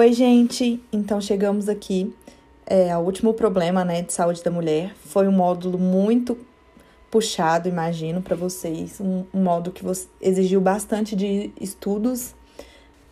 [0.00, 0.82] Oi, gente!
[0.90, 2.16] Então chegamos aqui
[2.64, 4.94] é, ao último problema né, de saúde da mulher.
[4.96, 6.38] Foi um módulo muito
[7.10, 8.98] puxado, imagino, para vocês.
[8.98, 9.84] Um, um módulo que
[10.22, 12.34] exigiu bastante de estudos.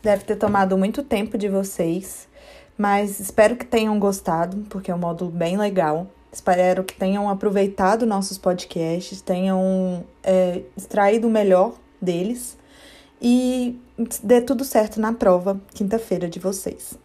[0.03, 2.27] Deve ter tomado muito tempo de vocês,
[2.79, 6.07] mas espero que tenham gostado, porque é um módulo bem legal.
[6.33, 12.58] Espero que tenham aproveitado nossos podcasts, tenham é, extraído o melhor deles
[13.21, 13.79] e
[14.23, 16.99] dê tudo certo na prova quinta-feira de vocês.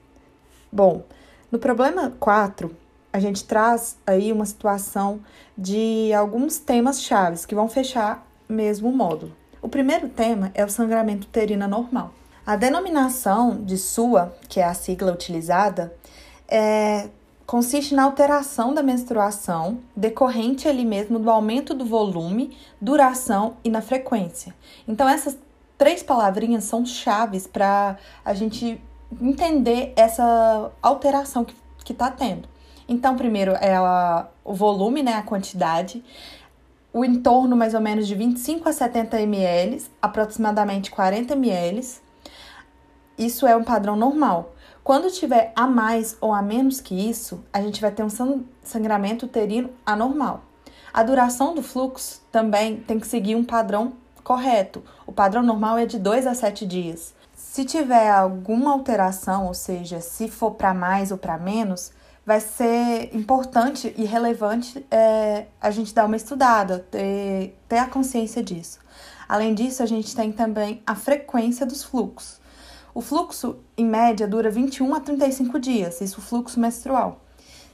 [0.71, 1.03] Bom,
[1.51, 2.75] no problema 4,
[3.11, 5.19] a gente traz aí uma situação
[5.57, 9.31] de alguns temas chaves que vão fechar mesmo o módulo.
[9.61, 12.11] O primeiro tema é o sangramento uterino normal.
[12.45, 15.95] A denominação de SUA, que é a sigla utilizada,
[16.47, 17.07] é,
[17.45, 23.81] consiste na alteração da menstruação decorrente ali mesmo do aumento do volume, duração e na
[23.81, 24.53] frequência.
[24.87, 25.37] Então essas
[25.83, 28.81] três palavrinhas são chaves para a gente
[29.21, 32.47] entender essa alteração que está tendo.
[32.87, 33.77] Então, primeiro é
[34.45, 36.01] o volume, né, a quantidade,
[36.93, 41.85] o entorno mais ou menos de 25 a 70 ml, aproximadamente 40 ml.
[43.17, 44.55] Isso é um padrão normal.
[44.85, 49.25] Quando tiver a mais ou a menos que isso, a gente vai ter um sangramento
[49.25, 50.45] uterino anormal.
[50.93, 54.83] A duração do fluxo também tem que seguir um padrão correto.
[55.05, 57.13] O padrão normal é de 2 a 7 dias.
[57.35, 61.91] Se tiver alguma alteração, ou seja, se for para mais ou para menos,
[62.25, 68.41] vai ser importante e relevante é, a gente dar uma estudada, ter, ter a consciência
[68.41, 68.79] disso.
[69.27, 72.41] Além disso, a gente tem também a frequência dos fluxos.
[72.93, 77.21] O fluxo, em média, dura 21 a 35 dias, isso o fluxo menstrual.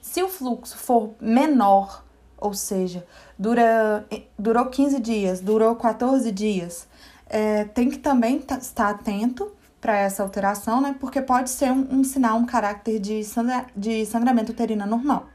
[0.01, 2.03] Se o fluxo for menor
[2.39, 3.05] ou seja,
[3.37, 4.05] dura,
[4.37, 6.87] durou 15 dias, durou 14 dias,
[7.29, 10.95] é, tem que também estar atento para essa alteração, né?
[10.99, 15.27] Porque pode ser um, um sinal, um caráter de, sangra, de sangramento uterino normal.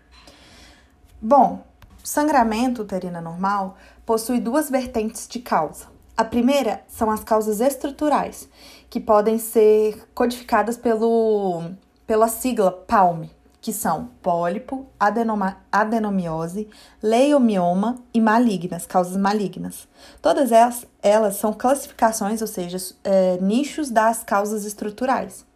[1.20, 1.64] Bom,
[2.02, 5.86] sangramento uterino normal possui duas vertentes de causa.
[6.16, 8.48] A primeira são as causas estruturais,
[8.90, 11.70] que podem ser codificadas pelo,
[12.06, 13.28] pela sigla PALM,
[13.64, 16.68] que são pólipo, adenoma, adenomiose,
[17.02, 19.88] leiomioma e malignas, causas malignas.
[20.20, 25.46] Todas elas, elas são classificações, ou seja, é, nichos das causas estruturais.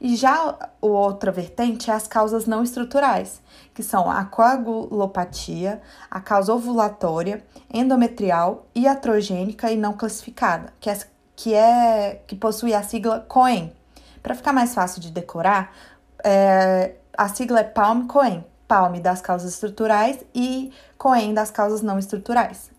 [0.00, 3.42] E já a outra vertente é as causas não estruturais,
[3.74, 10.98] que são a coagulopatia, a causa ovulatória, endometrial, iatrogênica e não classificada, que é,
[11.34, 13.72] que, é, que possui a sigla COEM.
[14.22, 15.74] Para ficar mais fácil de decorar,
[16.22, 18.42] é, a sigla é PALM-COEM.
[18.66, 22.70] PALM das causas estruturais e COEM das causas não estruturais.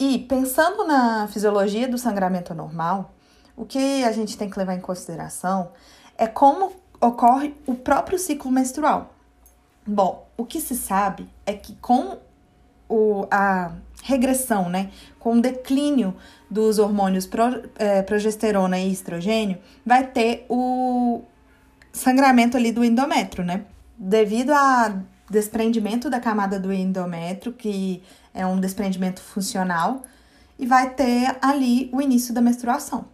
[0.00, 3.12] E pensando na fisiologia do sangramento anormal,
[3.56, 5.70] o que a gente tem que levar em consideração
[6.18, 9.14] é como ocorre o próprio ciclo menstrual.
[9.86, 12.18] Bom, o que se sabe é que com
[12.88, 13.70] o, a
[14.02, 14.90] regressão, né,
[15.20, 16.16] com o declínio
[16.50, 21.22] dos hormônios pro, é, progesterona e estrogênio, vai ter o,
[21.96, 23.64] sangramento ali do endométrio, né?
[23.98, 28.02] Devido a desprendimento da camada do endométrio, que
[28.32, 30.02] é um desprendimento funcional,
[30.58, 33.06] e vai ter ali o início da menstruação.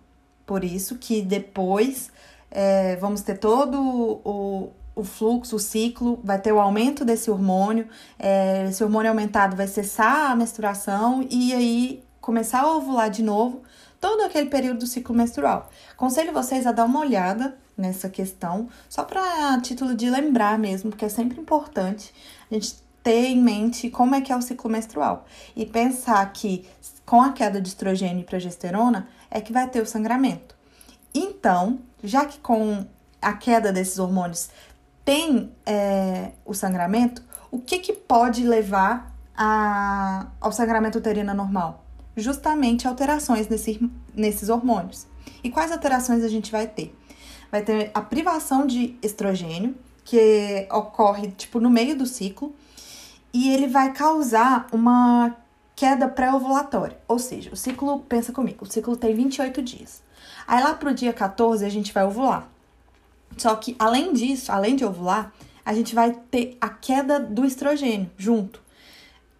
[0.44, 2.10] Por isso que depois
[2.50, 7.88] é, vamos ter todo o, o fluxo, o ciclo, vai ter o aumento desse hormônio,
[8.18, 13.62] é, esse hormônio aumentado vai cessar a menstruação e aí começar a ovular de novo,
[14.02, 15.70] todo aquele período do ciclo menstrual.
[15.92, 21.04] Aconselho vocês a dar uma olhada nessa questão, só para título de lembrar mesmo, porque
[21.04, 22.12] é sempre importante
[22.50, 25.24] a gente ter em mente como é que é o ciclo menstrual
[25.54, 26.68] e pensar que
[27.06, 30.56] com a queda de estrogênio e progesterona é que vai ter o sangramento.
[31.14, 32.84] Então, já que com
[33.20, 34.50] a queda desses hormônios
[35.04, 41.84] tem é, o sangramento, o que, que pode levar a, ao sangramento uterino normal?
[42.16, 43.80] Justamente alterações nesse,
[44.14, 45.06] nesses hormônios.
[45.42, 46.94] E quais alterações a gente vai ter?
[47.52, 52.54] vai ter a privação de estrogênio, que ocorre tipo no meio do ciclo,
[53.32, 55.36] e ele vai causar uma
[55.76, 56.98] queda pré-ovulatória.
[57.06, 60.02] Ou seja, o ciclo, pensa comigo, o ciclo tem 28 dias.
[60.46, 62.48] Aí lá pro dia 14 a gente vai ovular.
[63.36, 65.32] Só que além disso, além de ovular,
[65.64, 68.61] a gente vai ter a queda do estrogênio junto.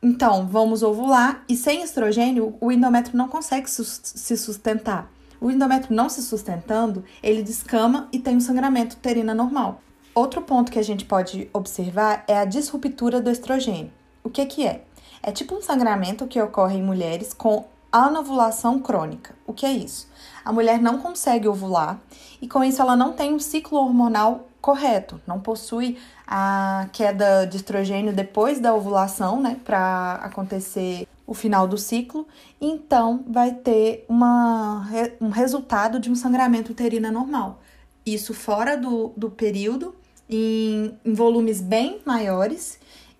[0.03, 5.09] Então, vamos ovular e sem estrogênio, o endométrio não consegue se sustentar.
[5.41, 9.81] O endométrio não se sustentando, ele descama e tem um sangramento uterino normal.
[10.13, 13.93] Outro ponto que a gente pode observar é a disruptura do estrogênio.
[14.25, 14.85] O que que é?
[15.23, 19.35] É tipo um sangramento que ocorre em mulheres com anovulação crônica.
[19.47, 20.09] O que é isso?
[20.45, 22.01] A mulher não consegue ovular
[22.41, 27.57] e com isso ela não tem um ciclo hormonal correto, não possui a queda de
[27.57, 32.27] estrogênio depois da ovulação, né, para acontecer o final do ciclo,
[32.61, 34.89] então vai ter uma,
[35.21, 37.61] um resultado de um sangramento uterino normal.
[38.07, 39.95] Isso fora do, do período,
[40.31, 42.79] em, em volumes bem maiores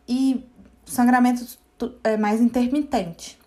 [0.09, 0.45] e
[0.85, 1.45] sangramento
[2.05, 3.39] é, mais intermitente.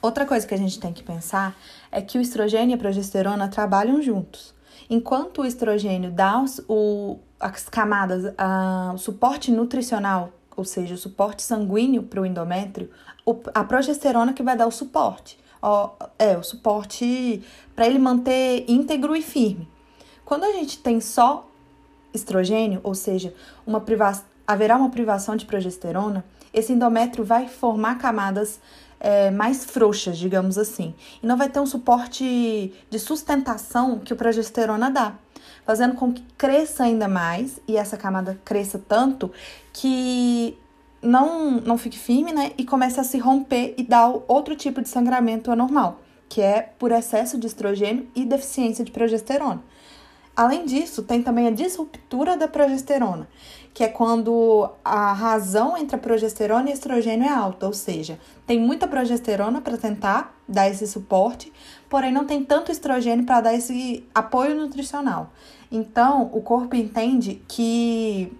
[0.00, 1.56] Outra coisa que a gente tem que pensar
[1.90, 4.53] é que o estrogênio e a progesterona trabalham juntos.
[4.88, 10.98] Enquanto o estrogênio dá os, o, as camadas, a, o suporte nutricional, ou seja, o
[10.98, 12.90] suporte sanguíneo para o endométrio,
[13.52, 15.38] a progesterona que vai dar o suporte.
[15.60, 17.42] Ó, é, o suporte
[17.74, 19.68] para ele manter íntegro e firme.
[20.24, 21.48] Quando a gente tem só
[22.12, 23.34] estrogênio, ou seja,
[23.66, 24.12] uma priva
[24.46, 28.60] haverá uma privação de progesterona, esse endométrio vai formar camadas
[29.00, 34.16] é, mais frouxas, digamos assim, e não vai ter um suporte de sustentação que o
[34.16, 35.14] progesterona dá,
[35.66, 39.30] fazendo com que cresça ainda mais e essa camada cresça tanto
[39.72, 40.56] que
[41.02, 42.52] não, não fique firme, né?
[42.56, 46.90] E comece a se romper e dar outro tipo de sangramento anormal, que é por
[46.90, 49.62] excesso de estrogênio e deficiência de progesterona.
[50.36, 53.28] Além disso, tem também a disruptura da progesterona,
[53.72, 58.58] que é quando a razão entre a progesterona e estrogênio é alta, ou seja, tem
[58.58, 61.52] muita progesterona para tentar dar esse suporte,
[61.88, 65.30] porém não tem tanto estrogênio para dar esse apoio nutricional.
[65.70, 68.32] Então, o corpo entende que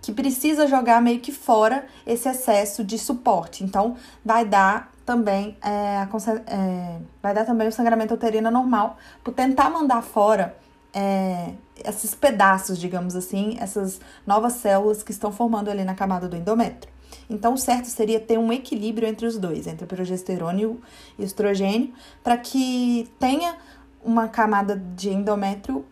[0.00, 3.64] que precisa jogar meio que fora esse excesso de suporte.
[3.64, 6.08] Então, vai dar também é, a,
[6.46, 10.56] é, vai dar também o sangramento uterino normal por tentar mandar fora
[10.92, 11.52] é,
[11.84, 16.92] esses pedaços, digamos assim, essas novas células que estão formando ali na camada do endométrio.
[17.28, 20.80] Então, o certo seria ter um equilíbrio entre os dois, entre progesterona e o
[21.18, 21.92] estrogênio,
[22.22, 23.56] para que tenha
[24.02, 25.84] uma camada de endométrio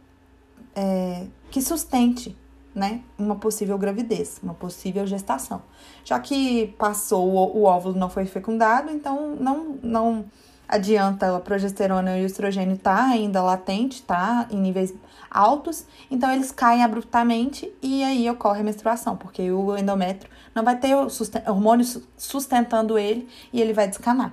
[0.74, 2.36] é, que sustente
[2.74, 5.62] né, uma possível gravidez, uma possível gestação.
[6.04, 10.24] Já que passou o, o óvulo não foi fecundado, então não, não
[10.68, 14.94] adianta a progesterona e o estrogênio tá ainda latente, tá em níveis
[15.30, 20.76] altos, então eles caem abruptamente e aí ocorre a menstruação, porque o endométrio não vai
[20.78, 21.08] ter o
[21.46, 21.84] hormônio
[22.16, 24.32] sustentando ele e ele vai descanar.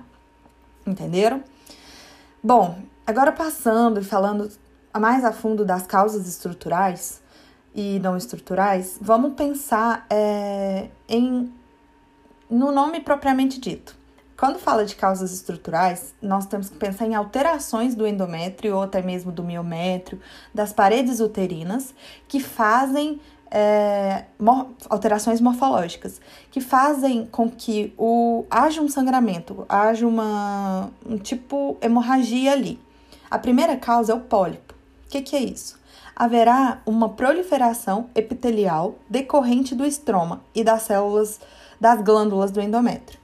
[0.86, 1.42] Entenderam?
[2.42, 4.50] Bom, agora passando e falando
[4.98, 7.22] mais a fundo das causas estruturais,
[7.74, 11.52] e não estruturais, vamos pensar é, em
[12.48, 13.96] no nome propriamente dito.
[14.44, 19.00] Quando fala de causas estruturais, nós temos que pensar em alterações do endométrio ou até
[19.00, 20.20] mesmo do miométrio,
[20.52, 21.94] das paredes uterinas,
[22.28, 23.18] que fazem
[23.50, 24.26] é,
[24.90, 26.20] alterações morfológicas,
[26.50, 32.78] que fazem com que o, haja um sangramento, haja uma um tipo hemorragia ali.
[33.30, 34.74] A primeira causa é o pólipo.
[35.06, 35.82] O que, que é isso?
[36.14, 41.40] haverá uma proliferação epitelial decorrente do estroma e das células
[41.80, 43.23] das glândulas do endométrio.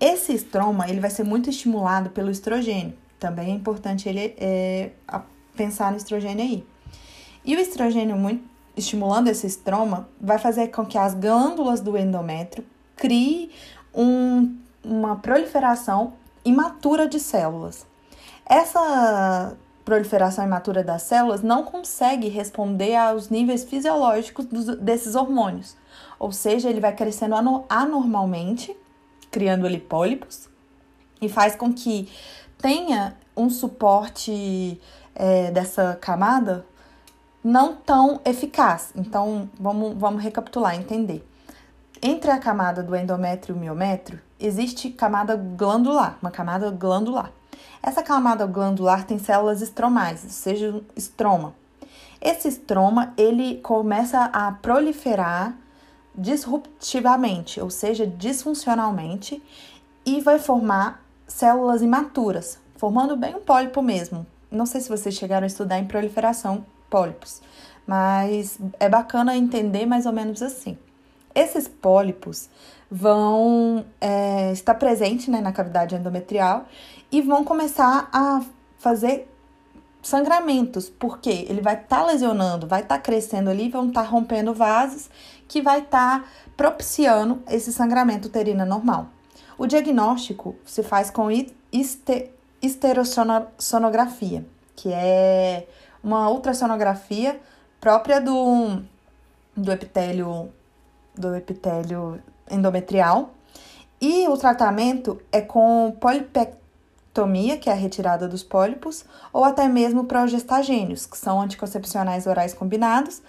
[0.00, 2.94] Esse estroma ele vai ser muito estimulado pelo estrogênio.
[3.18, 4.90] Também é importante ele é,
[5.56, 6.66] pensar no estrogênio aí.
[7.44, 12.64] E o estrogênio muito estimulando esse estroma vai fazer com que as glândulas do endométrio
[12.96, 13.50] criem
[13.94, 16.14] um, uma proliferação
[16.44, 17.86] imatura de células.
[18.44, 25.76] Essa proliferação imatura das células não consegue responder aos níveis fisiológicos dos, desses hormônios.
[26.18, 27.34] Ou seja, ele vai crescendo
[27.68, 28.76] anormalmente,
[29.34, 30.48] criando ali pólipos,
[31.20, 32.08] e faz com que
[32.56, 34.80] tenha um suporte
[35.12, 36.64] é, dessa camada
[37.42, 38.92] não tão eficaz.
[38.94, 41.28] Então, vamos, vamos recapitular, entender.
[42.00, 47.32] Entre a camada do endométrio e o miométrio, existe camada glandular, uma camada glandular.
[47.82, 51.54] Essa camada glandular tem células estromais, ou seja, estroma.
[52.20, 55.56] Esse estroma, ele começa a proliferar
[56.14, 59.42] disruptivamente, ou seja, disfuncionalmente,
[60.04, 64.26] e vai formar células imaturas, formando bem um pólipo mesmo.
[64.50, 67.42] Não sei se vocês chegaram a estudar em proliferação pólipos,
[67.86, 70.78] mas é bacana entender mais ou menos assim.
[71.34, 72.48] Esses pólipos
[72.90, 76.66] vão é, estar presentes né, na cavidade endometrial
[77.10, 78.42] e vão começar a
[78.78, 79.28] fazer
[80.00, 84.08] sangramentos, porque ele vai estar tá lesionando, vai estar tá crescendo ali, vão estar tá
[84.08, 85.08] rompendo vasos,
[85.48, 89.08] que vai estar tá propiciando esse sangramento uterino normal.
[89.56, 91.28] O diagnóstico se faz com
[92.60, 95.66] esterosonografia, que é
[96.02, 97.40] uma ultrassonografia
[97.80, 98.82] própria do,
[99.56, 100.52] do epitélio
[101.16, 102.20] do epitélio
[102.50, 103.30] endometrial.
[104.00, 106.56] E o tratamento é com polipec
[107.14, 112.52] progestictomia, que é a retirada dos pólipos, ou até mesmo progestagênios, que são anticoncepcionais orais
[112.52, 113.22] combinados,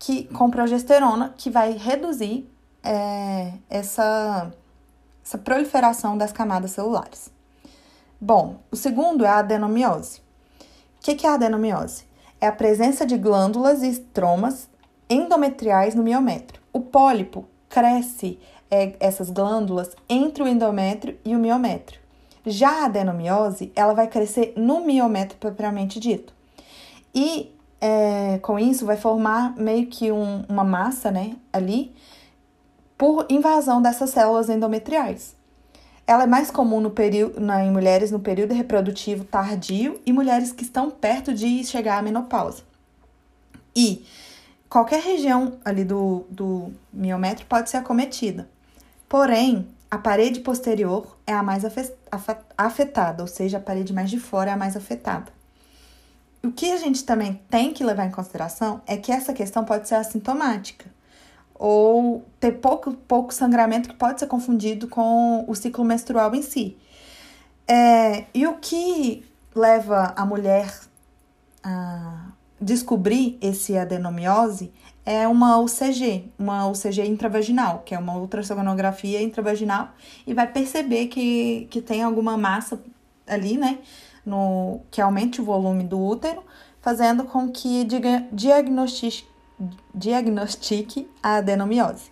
[0.00, 2.50] que com progesterona, que vai reduzir
[2.82, 4.50] é, essa,
[5.22, 7.30] essa proliferação das camadas celulares.
[8.18, 10.20] Bom, o segundo é a adenomiose.
[10.98, 12.04] O que, que é a adenomiose?
[12.40, 14.70] É a presença de glândulas e estromas
[15.08, 16.62] endometriais no miométrio.
[16.72, 18.38] O pólipo cresce
[18.70, 22.00] é, essas glândulas entre o endométrio e o miométrio.
[22.46, 26.32] Já a adenomiose, ela vai crescer no miométrio propriamente dito.
[27.14, 31.94] E é, com isso vai formar meio que um, uma massa, né, ali,
[32.98, 35.34] por invasão dessas células endometriais.
[36.06, 40.52] Ela é mais comum no período, na, em mulheres no período reprodutivo tardio e mulheres
[40.52, 42.62] que estão perto de chegar à menopausa.
[43.74, 44.04] E
[44.68, 48.48] qualquer região ali do, do miométrio pode ser acometida.
[49.08, 51.64] Porém, a parede posterior é a mais
[52.56, 55.32] afetada, ou seja, a parede mais de fora é a mais afetada.
[56.42, 59.88] O que a gente também tem que levar em consideração é que essa questão pode
[59.88, 60.86] ser assintomática
[61.54, 66.78] ou ter pouco, pouco sangramento que pode ser confundido com o ciclo menstrual em si.
[67.68, 69.22] É, e o que
[69.54, 70.74] leva a mulher
[71.62, 74.72] a descobrir esse adenomiose
[75.04, 79.90] é uma UCG, uma UCG intravaginal, que é uma ultrassonografia intravaginal,
[80.26, 82.80] e vai perceber que, que tem alguma massa
[83.26, 83.78] ali, né,
[84.30, 86.42] no, que aumente o volume do útero,
[86.80, 87.86] fazendo com que
[88.32, 89.28] diagnostique
[89.94, 92.10] diagnostique a adenomiose.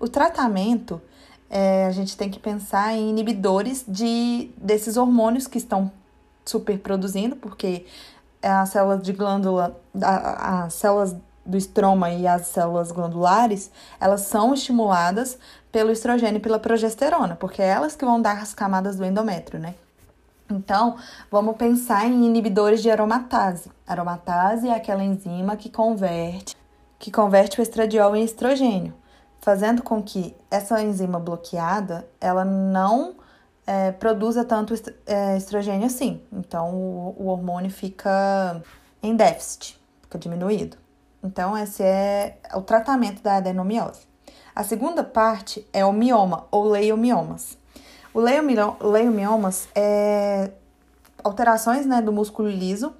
[0.00, 1.00] O tratamento,
[1.48, 5.92] é, a gente tem que pensar em inibidores de, desses hormônios que estão
[6.44, 7.86] superproduzindo, porque
[8.42, 11.14] as células de glândula, as células
[11.44, 15.38] do estroma e as células glandulares, elas são estimuladas
[15.70, 19.60] pelo estrogênio e pela progesterona, porque é elas que vão dar as camadas do endométrio,
[19.60, 19.74] né?
[20.50, 20.96] Então,
[21.30, 23.70] vamos pensar em inibidores de aromatase.
[23.86, 26.56] Aromatase é aquela enzima que converte,
[26.98, 28.94] que converte o estradiol em estrogênio,
[29.40, 33.16] fazendo com que essa enzima bloqueada ela não
[33.66, 34.72] é, produza tanto
[35.04, 36.22] é, estrogênio assim.
[36.32, 38.62] Então, o, o hormônio fica
[39.02, 40.76] em déficit, fica diminuído.
[41.22, 44.06] Então, esse é o tratamento da adenomiose.
[44.54, 47.58] A segunda parte é o mioma ou leiomiomas.
[48.16, 48.20] O
[48.88, 50.50] leiomiomas é
[51.22, 52.94] alterações né, do músculo liso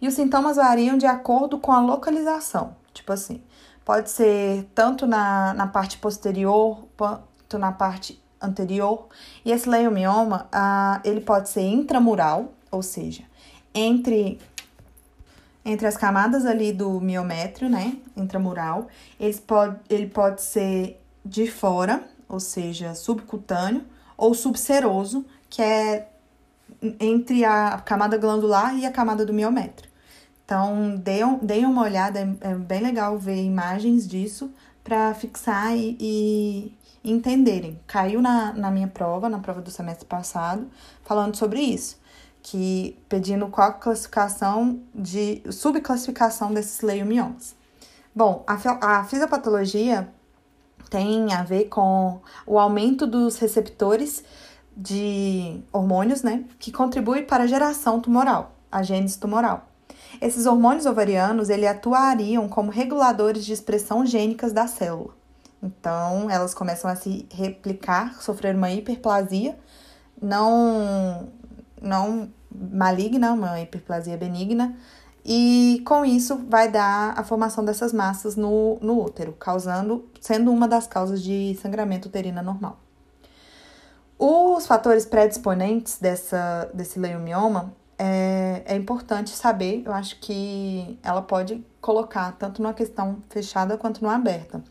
[0.00, 2.76] e os sintomas variam de acordo com a localização.
[2.92, 3.42] Tipo assim,
[3.84, 9.08] pode ser tanto na, na parte posterior quanto na parte anterior.
[9.44, 13.24] E esse leiomioma, ah, ele pode ser intramural, ou seja,
[13.74, 14.40] entre
[15.64, 18.86] entre as camadas ali do miométrio, né, intramural.
[19.18, 23.84] Ele pode, ele pode ser de fora, ou seja, subcutâneo,
[24.24, 26.08] ou subseroso, que é
[26.98, 29.90] entre a camada glandular e a camada do miométrio.
[30.44, 34.50] Então, deem, deem uma olhada, é, é bem legal ver imagens disso
[34.82, 37.78] para fixar e, e, entenderem.
[37.86, 40.66] Caiu na, na minha prova, na prova do semestre passado,
[41.02, 41.98] falando sobre isso,
[42.42, 47.54] que pedindo qual a classificação de subclassificação desses leiomiomas.
[48.14, 50.08] Bom, a, a fisiopatologia
[50.94, 54.22] tem a ver com o aumento dos receptores
[54.76, 59.68] de hormônios, né, que contribui para a geração tumoral, a gênese tumoral.
[60.22, 65.10] Esses hormônios ovarianos, ele atuariam como reguladores de expressão gênicas da célula.
[65.60, 69.58] Então, elas começam a se replicar, sofrer uma hiperplasia,
[70.22, 71.28] não,
[71.82, 74.76] não maligna, uma hiperplasia benigna,
[75.24, 80.68] e com isso vai dar a formação dessas massas no, no útero, causando, sendo uma
[80.68, 82.78] das causas de sangramento uterino normal.
[84.18, 91.64] Os fatores predisponentes dessa, desse leiomioma é, é importante saber, eu acho que ela pode
[91.80, 94.62] colocar tanto numa questão fechada quanto numa aberta.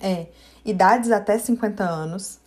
[0.00, 0.28] É
[0.64, 2.38] idades até 50 anos,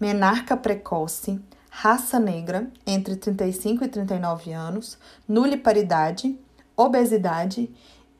[0.00, 6.38] menarca precoce, raça negra entre 35 e 39 anos, nuliparidade,
[6.78, 7.68] obesidade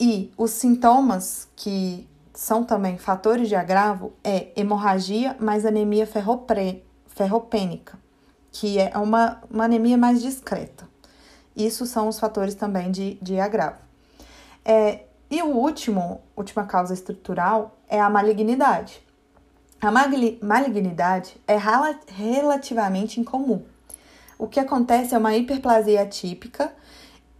[0.00, 7.98] e os sintomas que são também fatores de agravo é hemorragia mais anemia ferropre, ferropênica,
[8.50, 10.88] que é uma, uma anemia mais discreta.
[11.56, 13.78] Isso são os fatores também de, de agravo.
[14.64, 19.02] É, e o último, última causa estrutural é a malignidade.
[19.80, 19.90] A
[20.42, 21.56] malignidade é
[22.08, 23.62] relativamente incomum.
[24.38, 26.72] O que acontece é uma hiperplasia atípica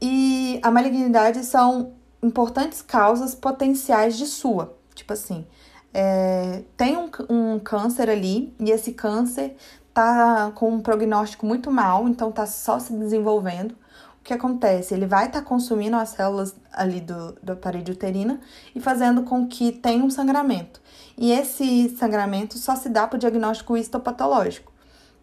[0.00, 4.76] e a malignidade são importantes causas potenciais de sua.
[4.94, 5.46] Tipo assim,
[5.92, 9.56] é, tem um, um câncer ali e esse câncer
[9.92, 13.72] tá com um prognóstico muito mal, então tá só se desenvolvendo.
[14.20, 14.94] O que acontece?
[14.94, 18.40] Ele vai estar tá consumindo as células ali do, da parede uterina
[18.74, 20.80] e fazendo com que tenha um sangramento.
[21.16, 24.72] E esse sangramento só se dá para o diagnóstico histopatológico.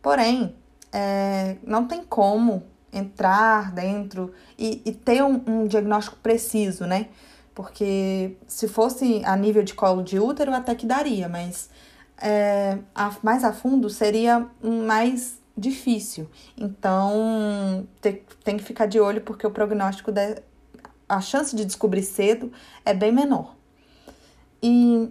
[0.02, 0.56] Porém,
[0.92, 2.64] é, não tem como
[2.96, 7.10] entrar dentro e, e ter um, um, diagnóstico preciso, né?
[7.54, 11.70] Porque se fosse a nível de colo de útero, até que daria, mas
[12.18, 16.30] é, a, mais a fundo seria mais difícil.
[16.58, 20.42] Então, te, tem que ficar de olho porque o prognóstico, de,
[21.08, 22.52] a chance de descobrir cedo
[22.84, 23.56] é bem menor.
[24.62, 25.10] E,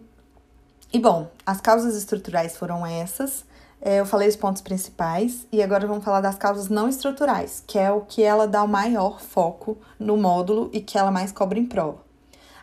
[0.93, 3.45] e bom, as causas estruturais foram essas.
[3.87, 7.79] É, eu falei os pontos principais e agora vamos falar das causas não estruturais, que
[7.79, 11.59] é o que ela dá o maior foco no módulo e que ela mais cobra
[11.59, 11.99] em prova.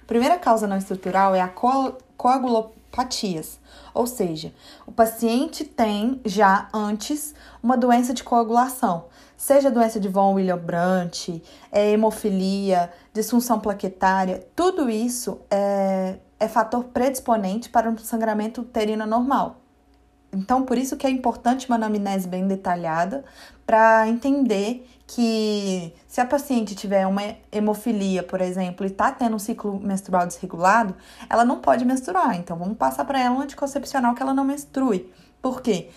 [0.02, 3.60] A primeira causa não estrutural é a co coagulopatias,
[3.94, 4.52] ou seja,
[4.88, 9.06] o paciente tem já antes uma doença de coagulação,
[9.38, 11.40] seja doença de von Willebrand,
[11.72, 19.61] é, hemofilia, disfunção plaquetária, tudo isso é, é fator predisponente para um sangramento uterino normal.
[20.34, 23.24] Então, por isso que é importante uma anamnese bem detalhada
[23.66, 27.22] para entender que se a paciente tiver uma
[27.52, 30.96] hemofilia, por exemplo, e está tendo um ciclo menstrual desregulado,
[31.30, 32.38] ela não pode menstruar.
[32.38, 35.12] Então, vamos passar para ela um anticoncepcional que ela não menstrue.
[35.42, 35.90] Por quê?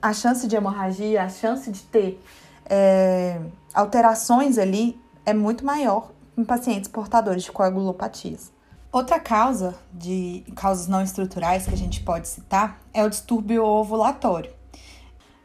[0.00, 2.22] A chance de hemorragia, a chance de ter
[2.66, 3.40] é,
[3.74, 8.52] alterações ali é muito maior em pacientes portadores de coagulopatias.
[8.96, 14.50] Outra causa de causas não estruturais que a gente pode citar é o distúrbio ovulatório.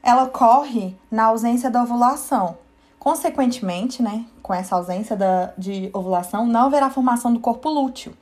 [0.01, 2.57] Ela ocorre na ausência da ovulação.
[2.97, 8.13] Consequentemente, né, com essa ausência da, de ovulação, não haverá formação do corpo lúteo.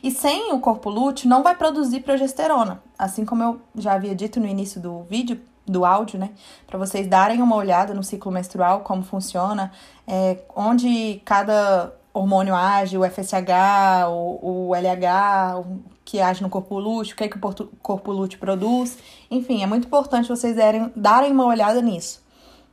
[0.00, 2.80] E sem o corpo lúteo, não vai produzir progesterona.
[2.96, 6.30] Assim como eu já havia dito no início do vídeo, do áudio, né?
[6.68, 9.72] Para vocês darem uma olhada no ciclo menstrual, como funciona,
[10.06, 16.78] é, onde cada hormônio age, o FSH, o, o LH, o que age no corpo
[16.78, 18.98] lúteo, o que, é que o corpo lúteo produz.
[19.30, 22.22] Enfim, é muito importante vocês darem, darem uma olhada nisso.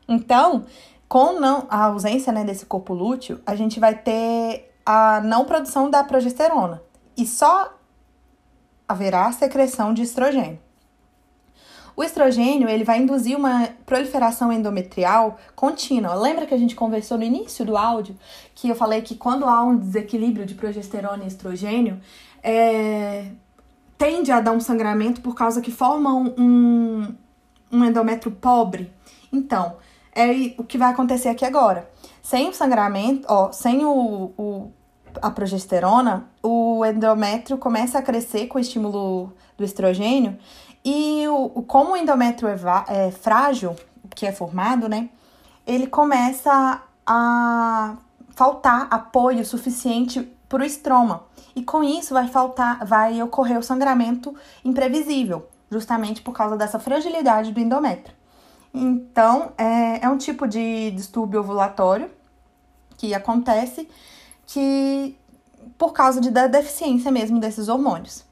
[0.08, 0.66] Então,
[1.08, 5.90] com não, a ausência né, desse corpo lúteo, a gente vai ter a não produção
[5.90, 6.82] da progesterona.
[7.18, 7.74] E só
[8.88, 10.60] haverá secreção de estrogênio.
[11.96, 16.14] O estrogênio ele vai induzir uma proliferação endometrial contínua.
[16.14, 18.18] Lembra que a gente conversou no início do áudio
[18.54, 22.00] que eu falei que quando há um desequilíbrio de progesterona e estrogênio,
[22.44, 23.28] é,
[23.98, 27.14] tende a dar um sangramento por causa que formam um,
[27.72, 28.92] um endométrio pobre?
[29.32, 29.78] Então,
[30.14, 31.90] é o que vai acontecer aqui agora.
[32.22, 34.72] Sem o sangramento, ó, sem o, o
[35.22, 40.38] a progesterona, o endométrio começa a crescer com o estímulo do estrogênio
[40.86, 43.76] e o, como o endométrio é, é frágil,
[44.12, 45.10] que é formado, né?
[45.66, 47.96] Ele começa a
[48.30, 51.24] faltar apoio suficiente para o estroma.
[51.56, 57.52] E com isso vai faltar, vai ocorrer o sangramento imprevisível, justamente por causa dessa fragilidade
[57.52, 58.16] do endométrio.
[58.72, 62.12] Então, é, é um tipo de distúrbio ovulatório
[62.98, 63.90] que acontece
[64.46, 65.18] que
[65.78, 68.24] por causa de, da deficiência mesmo desses hormônios.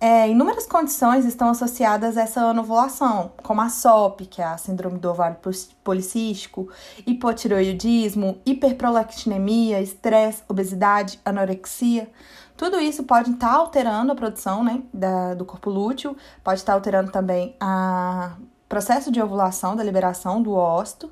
[0.00, 4.96] É, inúmeras condições estão associadas a essa anovulação, como a SOP, que é a síndrome
[4.96, 5.36] do ovário
[5.82, 6.68] policístico,
[7.04, 12.08] hipotireoidismo, hiperprolactinemia, estresse, obesidade, anorexia.
[12.56, 17.10] Tudo isso pode estar alterando a produção né, da, do corpo lúteo, pode estar alterando
[17.10, 21.10] também o processo de ovulação, da liberação do ósito,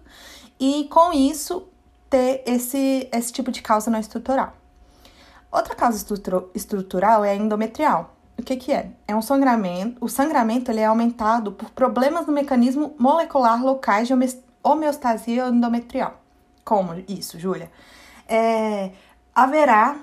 [0.60, 1.66] e com isso
[2.08, 4.52] ter esse, esse tipo de causa não estrutural.
[5.50, 6.04] Outra causa
[6.54, 8.90] estrutural é a endometrial o que, que é?
[9.08, 9.96] É um sangramento.
[10.00, 14.14] O sangramento ele é aumentado por problemas no mecanismo molecular locais de
[14.62, 16.20] homeostasia endometrial.
[16.64, 17.70] Como isso, Júlia?
[18.28, 18.90] É,
[19.34, 19.96] haverá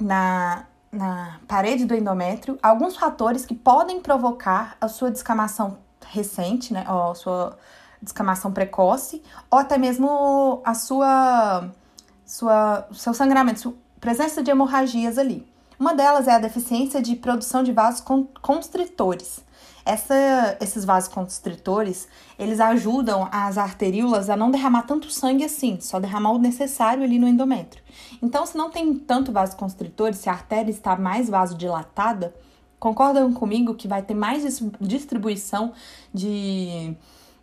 [0.00, 6.84] na, na parede do endométrio alguns fatores que podem provocar a sua descamação recente, né?
[6.88, 7.58] Ou a sua
[8.00, 11.68] descamação precoce, ou até mesmo a sua,
[12.24, 15.46] sua seu sangramento, presença de hemorragias ali.
[15.78, 18.02] Uma delas é a deficiência de produção de vasos
[18.42, 19.40] constritores.
[19.84, 26.00] Essa, esses vasos constritores, eles ajudam as arteríolas a não derramar tanto sangue assim, só
[26.00, 27.82] derramar o necessário ali no endométrio.
[28.20, 32.34] Então, se não tem tanto vaso constritor, se a artéria está mais vasodilatada,
[32.78, 35.72] concordam comigo que vai ter mais distribuição
[36.12, 36.94] de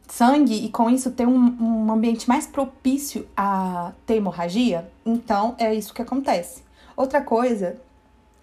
[0.10, 4.88] sangue e com isso ter um, um ambiente mais propício a ter hemorragia?
[5.06, 6.63] Então, é isso que acontece.
[6.95, 7.78] Outra coisa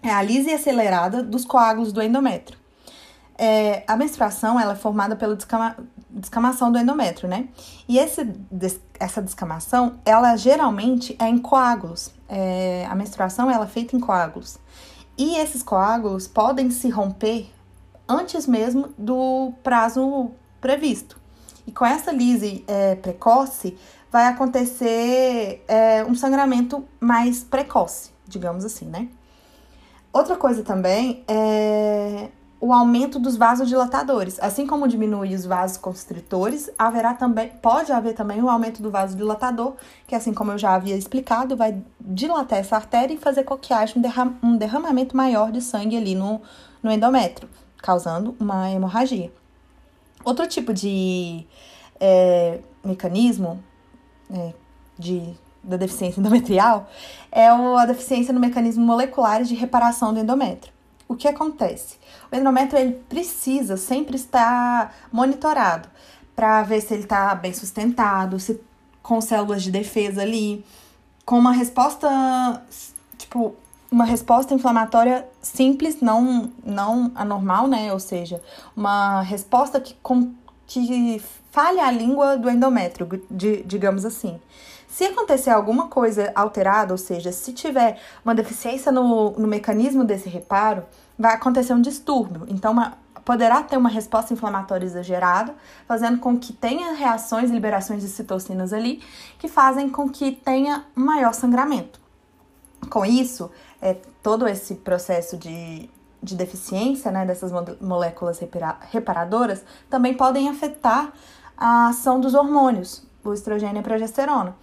[0.03, 2.59] é a lise acelerada dos coágulos do endométrio.
[3.37, 5.75] É, a menstruação ela é formada pelo descama,
[6.09, 7.47] descamação do endométrio, né?
[7.87, 8.31] E esse,
[8.99, 12.11] essa descamação, ela geralmente é em coágulos.
[12.29, 14.59] É, a menstruação ela é feita em coágulos.
[15.17, 17.49] E esses coágulos podem se romper
[18.07, 21.17] antes mesmo do prazo previsto.
[21.65, 23.77] E com essa lise é, precoce,
[24.11, 29.07] vai acontecer é, um sangramento mais precoce, digamos assim, né?
[30.13, 32.29] Outra coisa também é
[32.63, 34.39] o aumento dos vasodilatadores.
[34.39, 39.73] Assim como diminui os vasos constritores, haverá também, pode haver também o aumento do vasodilatador,
[40.07, 43.73] que assim como eu já havia explicado, vai dilatar essa artéria e fazer com que
[43.73, 46.39] haja um, derram um derramamento maior de sangue ali no,
[46.81, 47.49] no endométrio,
[47.79, 49.29] causando uma hemorragia.
[50.23, 51.45] Outro tipo de
[51.99, 53.61] é, mecanismo
[54.33, 54.53] é,
[54.97, 56.89] de, da deficiência endometrial
[57.31, 60.73] é a deficiência no mecanismo molecular de reparação do endométrio.
[61.07, 61.97] O que acontece?
[62.31, 65.87] O endométrio ele precisa sempre estar monitorado
[66.35, 68.59] para ver se ele está bem sustentado, se
[69.01, 70.65] com células de defesa ali,
[71.25, 72.61] com uma resposta
[73.17, 73.55] tipo
[73.91, 77.93] uma resposta inflamatória simples, não não anormal, né?
[77.93, 78.41] Ou seja,
[78.75, 80.33] uma resposta que com,
[80.65, 81.21] que
[81.51, 84.39] falha a língua do endométrio, de, digamos assim.
[84.93, 90.29] Se acontecer alguma coisa alterada, ou seja, se tiver uma deficiência no, no mecanismo desse
[90.29, 90.83] reparo,
[91.17, 92.45] vai acontecer um distúrbio.
[92.47, 92.93] Então, uma,
[93.25, 95.55] poderá ter uma resposta inflamatória exagerada,
[95.87, 99.01] fazendo com que tenha reações e liberações de citocinas ali,
[99.39, 101.99] que fazem com que tenha maior sangramento.
[102.87, 103.49] Com isso,
[103.81, 105.89] é, todo esse processo de,
[106.21, 107.51] de deficiência né, dessas
[107.81, 108.39] moléculas
[108.91, 111.11] reparadoras também podem afetar
[111.57, 114.55] a ação dos hormônios, o estrogênio e a progesterona.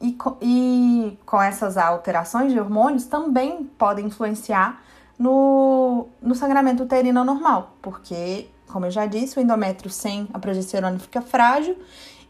[0.00, 4.82] E, e com essas alterações de hormônios também podem influenciar
[5.18, 10.98] no, no sangramento uterino normal, porque, como eu já disse, o endométrio sem a progesterona
[10.98, 11.76] fica frágil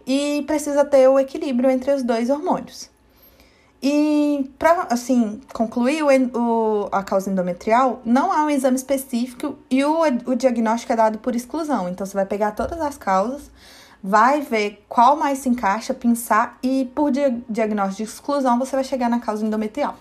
[0.06, 2.90] e precisa ter o equilíbrio entre os dois hormônios.
[3.86, 9.84] E para assim concluir o, o, a causa endometrial, não há um exame específico e
[9.84, 11.86] o, o diagnóstico é dado por exclusão.
[11.90, 13.50] Então você vai pegar todas as causas,
[14.06, 17.10] vai ver qual mais se encaixa, pensar e por
[17.48, 19.96] diagnóstico de exclusão você vai chegar na causa endometrial.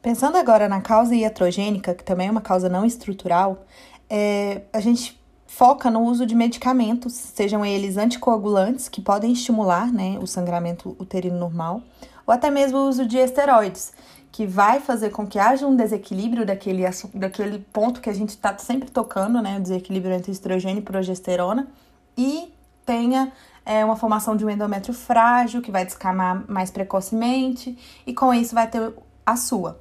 [0.00, 3.66] Pensando agora na causa iatrogênica, que também é uma causa não estrutural,
[4.08, 10.18] é, a gente foca no uso de medicamentos, sejam eles anticoagulantes, que podem estimular né,
[10.18, 11.82] o sangramento uterino normal,
[12.26, 13.92] ou até mesmo o uso de esteroides,
[14.32, 18.56] que vai fazer com que haja um desequilíbrio daquele, daquele ponto que a gente está
[18.56, 21.68] sempre tocando, né, o desequilíbrio entre estrogênio e progesterona,
[22.16, 22.50] e
[22.84, 23.32] tenha
[23.64, 28.54] é, uma formação de um endométrio frágil, que vai descamar mais precocemente, e com isso
[28.54, 28.92] vai ter
[29.24, 29.80] a sua.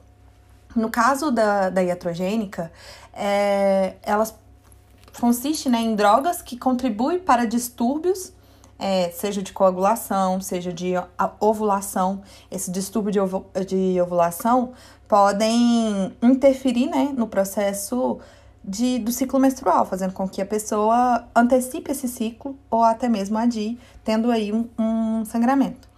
[0.76, 2.72] No caso da, da iatrogênica,
[3.14, 4.34] é, elas
[5.20, 8.32] consiste né, em drogas que contribuem para distúrbios,
[8.80, 10.94] é, seja de coagulação, seja de
[11.40, 12.22] ovulação.
[12.50, 14.74] Esse distúrbio de, ovo, de ovulação
[15.08, 18.20] podem interferir né, no processo
[18.64, 23.38] de, do ciclo menstrual, fazendo com que a pessoa antecipe esse ciclo ou até mesmo
[23.38, 25.90] adie, tendo aí um, um sangramento.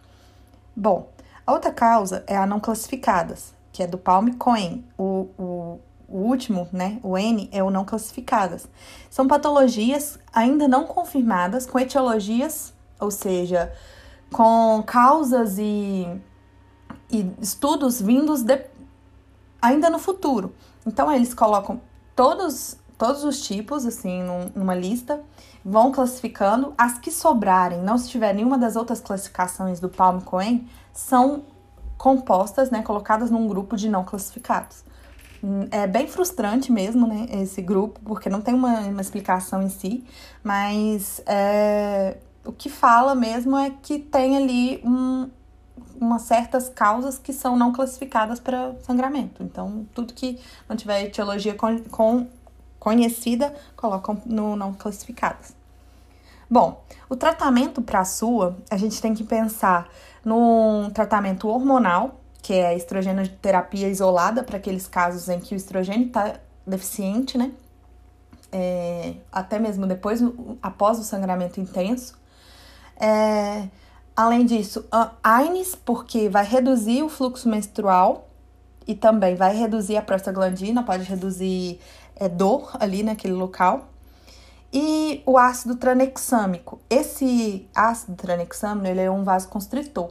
[0.76, 1.10] Bom,
[1.45, 4.84] a outra causa é a não classificadas, que é do Palm Cohen.
[4.97, 8.67] O, o, o último, né, o N, é o não classificadas.
[9.10, 13.73] São patologias ainda não confirmadas, com etiologias, ou seja,
[14.32, 16.08] com causas e,
[17.12, 18.65] e estudos vindos de,
[19.62, 20.56] ainda no futuro.
[20.86, 21.82] Então, eles colocam
[22.15, 25.21] todos, todos os tipos, assim, num, numa lista,
[25.63, 26.73] vão classificando.
[26.78, 31.43] As que sobrarem, não se tiver nenhuma das outras classificações do Palm Cohen, são
[31.97, 34.84] compostas, né, colocadas num grupo de não classificados.
[35.71, 40.06] É bem frustrante mesmo, né, esse grupo, porque não tem uma, uma explicação em si,
[40.43, 45.30] mas é, o que fala mesmo é que tem ali um,
[46.04, 49.42] umas certas causas que são não classificadas para sangramento.
[49.44, 52.28] Então, tudo que não tiver etiologia com, com
[52.80, 55.56] conhecida, colocam no não classificadas.
[56.50, 59.89] Bom, o tratamento para a sua, a gente tem que pensar
[60.24, 66.08] num tratamento hormonal, que é a estrogenoterapia isolada para aqueles casos em que o estrogênio
[66.08, 66.36] está
[66.68, 67.52] deficiente, né?
[68.52, 70.22] É, até mesmo depois,
[70.62, 72.20] após o sangramento intenso.
[73.00, 73.68] É,
[74.15, 74.86] Além disso,
[75.23, 78.30] AINES, porque vai reduzir o fluxo menstrual
[78.86, 81.80] e também vai reduzir a prostaglandina, pode reduzir
[82.15, 83.89] é, dor ali naquele local.
[84.71, 86.80] E o ácido tranexâmico.
[86.89, 90.10] Esse ácido tranexâmico, ele é um vasoconstritor.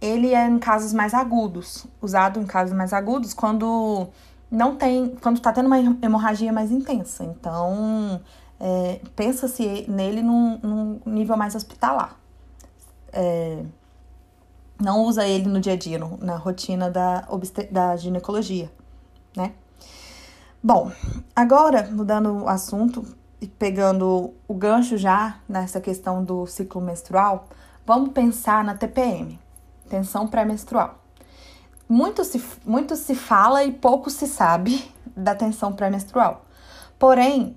[0.00, 4.08] Ele é em casos mais agudos, usado em casos mais agudos quando
[4.50, 7.24] não tem, quando tá tendo uma hemorragia mais intensa.
[7.24, 8.20] Então,
[8.58, 12.16] é, pensa-se nele num, num, nível mais hospitalar.
[13.12, 13.64] É,
[14.80, 17.26] não usa ele no dia a dia, no, na rotina da,
[17.70, 18.70] da ginecologia,
[19.36, 19.52] né?
[20.62, 20.90] Bom,
[21.34, 23.04] agora, mudando o assunto
[23.40, 27.46] e pegando o gancho já nessa questão do ciclo menstrual,
[27.86, 29.38] vamos pensar na TPM,
[29.88, 30.98] tensão pré-menstrual.
[31.88, 36.44] Muito se, muito se fala e pouco se sabe da tensão pré-menstrual.
[36.98, 37.56] Porém,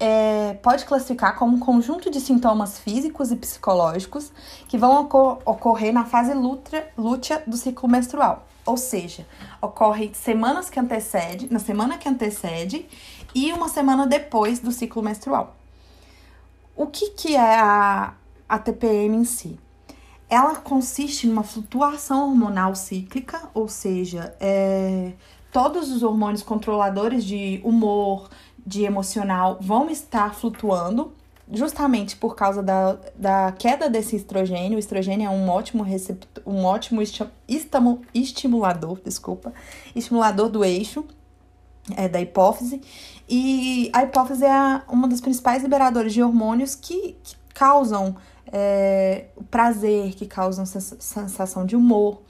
[0.00, 4.32] é, pode classificar como um conjunto de sintomas físicos e psicológicos
[4.66, 6.90] que vão ocor ocorrer na fase lútea,
[7.46, 8.46] do ciclo menstrual.
[8.64, 9.26] Ou seja,
[9.60, 12.86] ocorre semanas que antecede, na semana que antecede
[13.34, 15.54] e uma semana depois do ciclo menstrual.
[16.74, 18.14] O que, que é a,
[18.48, 19.60] a TPM em si?
[20.30, 25.12] Ela consiste numa flutuação hormonal cíclica, ou seja, é,
[25.52, 28.30] todos os hormônios controladores de humor,
[28.70, 31.12] de emocional vão estar flutuando,
[31.52, 34.76] justamente por causa da, da queda desse estrogênio.
[34.76, 37.02] O estrogênio é um ótimo receptor, um ótimo
[38.14, 39.52] estimulador, desculpa,
[39.94, 41.04] estimulador do eixo
[41.96, 42.80] é, da hipófise.
[43.28, 48.14] E a hipófise é uma das principais liberadoras de hormônios que, que causam
[48.52, 52.22] é, prazer, que causam sensação de humor.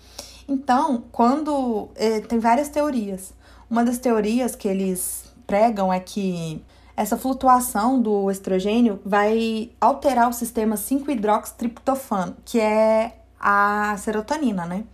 [0.48, 3.34] Então, quando é, tem várias teorias.
[3.68, 5.19] Uma das teorias que eles
[5.50, 6.64] pregam é que
[6.96, 14.84] essa flutuação do estrogênio vai alterar o sistema 5-hidroxitriptofano, que é a serotonina, né?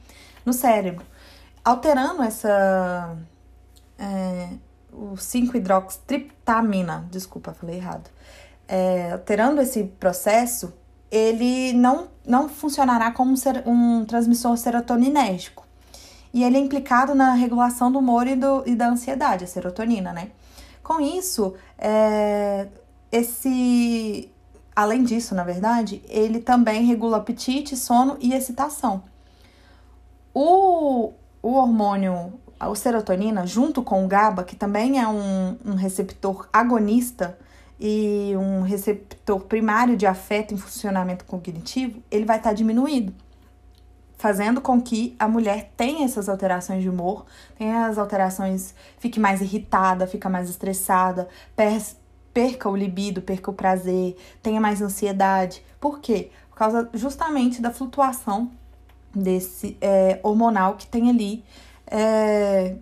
[0.47, 1.05] No cérebro.
[1.63, 3.19] Alterando essa.
[3.99, 4.49] É,
[4.91, 8.09] o 5-hidroxitriptamina, desculpa, falei errado.
[8.67, 10.73] É, alterando esse processo,
[11.11, 15.67] ele não, não funcionará como um, ser, um transmissor serotoninérgico.
[16.33, 20.13] E ele é implicado na regulação do humor e, do, e da ansiedade, a serotonina,
[20.15, 20.31] né?
[20.87, 22.69] Com isso, é,
[23.11, 24.31] esse,
[24.75, 29.03] além disso, na verdade, ele também regula apetite, sono e excitação.
[30.33, 36.49] O, o hormônio, a serotonina, junto com o GABA, que também é um, um receptor
[36.53, 37.37] agonista
[37.81, 43.13] e um receptor primário de afeto em funcionamento cognitivo, ele vai estar tá diminuído
[44.17, 47.27] fazendo com que a mulher tenha essas alterações de humor,
[47.59, 51.29] tenha as alterações, fique mais irritada, fica mais estressada,
[52.33, 55.65] perca o libido, perca o prazer, tenha mais ansiedade.
[55.81, 56.31] Por quê?
[56.51, 58.51] Por causa justamente da flutuação
[59.15, 61.45] desse é, hormonal que tem ali
[61.87, 62.77] é,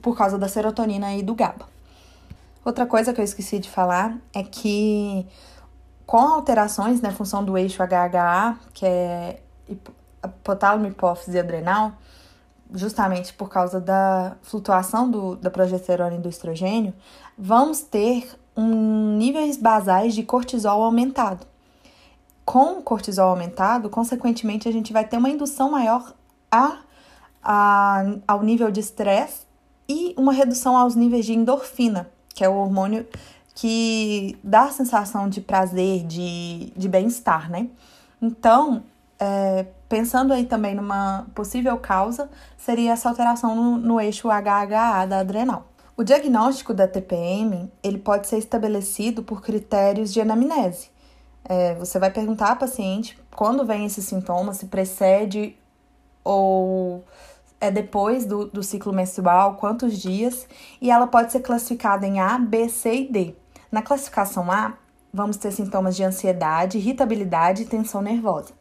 [0.00, 1.68] por causa da serotonina e do GABA.
[2.64, 5.26] Outra coisa que eu esqueci de falar é que
[6.06, 9.40] com alterações na né, função do eixo HHA, que é
[10.24, 11.92] hipotálamo, hipófise e adrenal,
[12.72, 16.94] justamente por causa da flutuação do, da progesterona e do estrogênio,
[17.36, 21.46] vamos ter um níveis basais de cortisol aumentado.
[22.44, 26.12] Com cortisol aumentado, consequentemente, a gente vai ter uma indução maior
[26.50, 26.78] a,
[27.42, 29.46] a, ao nível de estresse
[29.88, 33.06] e uma redução aos níveis de endorfina, que é o hormônio
[33.54, 37.68] que dá a sensação de prazer, de, de bem-estar, né?
[38.22, 38.82] Então,
[39.20, 45.18] é, pensando aí também numa possível causa, seria essa alteração no, no eixo HHA da
[45.18, 45.66] adrenal.
[45.94, 50.88] O diagnóstico da TPM ele pode ser estabelecido por critérios de anamnese.
[51.44, 55.54] É, você vai perguntar à paciente quando vem esse sintoma, se precede
[56.24, 57.04] ou
[57.60, 60.48] é depois do, do ciclo menstrual, quantos dias,
[60.80, 63.34] e ela pode ser classificada em A, B, C e D.
[63.70, 64.74] Na classificação A,
[65.12, 68.59] vamos ter sintomas de ansiedade, irritabilidade e tensão nervosa.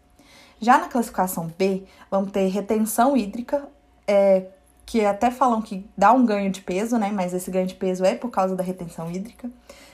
[0.60, 3.68] Já na classificação B, vamos ter retenção hídrica,
[4.08, 4.48] é,
[4.86, 7.12] que até falam que dá um ganho de peso, né?
[7.14, 9.50] Mas esse ganho de peso é por causa da retenção hídrica.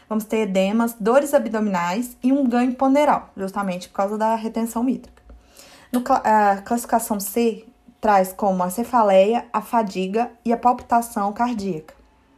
[0.07, 5.21] Vamos ter edemas, dores abdominais e um ganho ponderal, justamente por causa da retenção hídrica.
[5.91, 7.65] No, a classificação C
[7.99, 11.93] traz como a cefaleia, a fadiga e a palpitação cardíaca.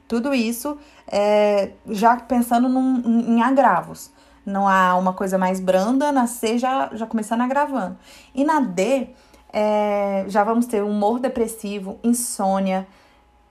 [0.07, 4.09] Tudo isso é, já pensando num, em agravos.
[4.47, 7.97] Não há uma coisa mais branda, na C já, já começando agravando.
[8.33, 9.09] E na D,
[9.51, 12.87] é, já vamos ter humor depressivo, insônia,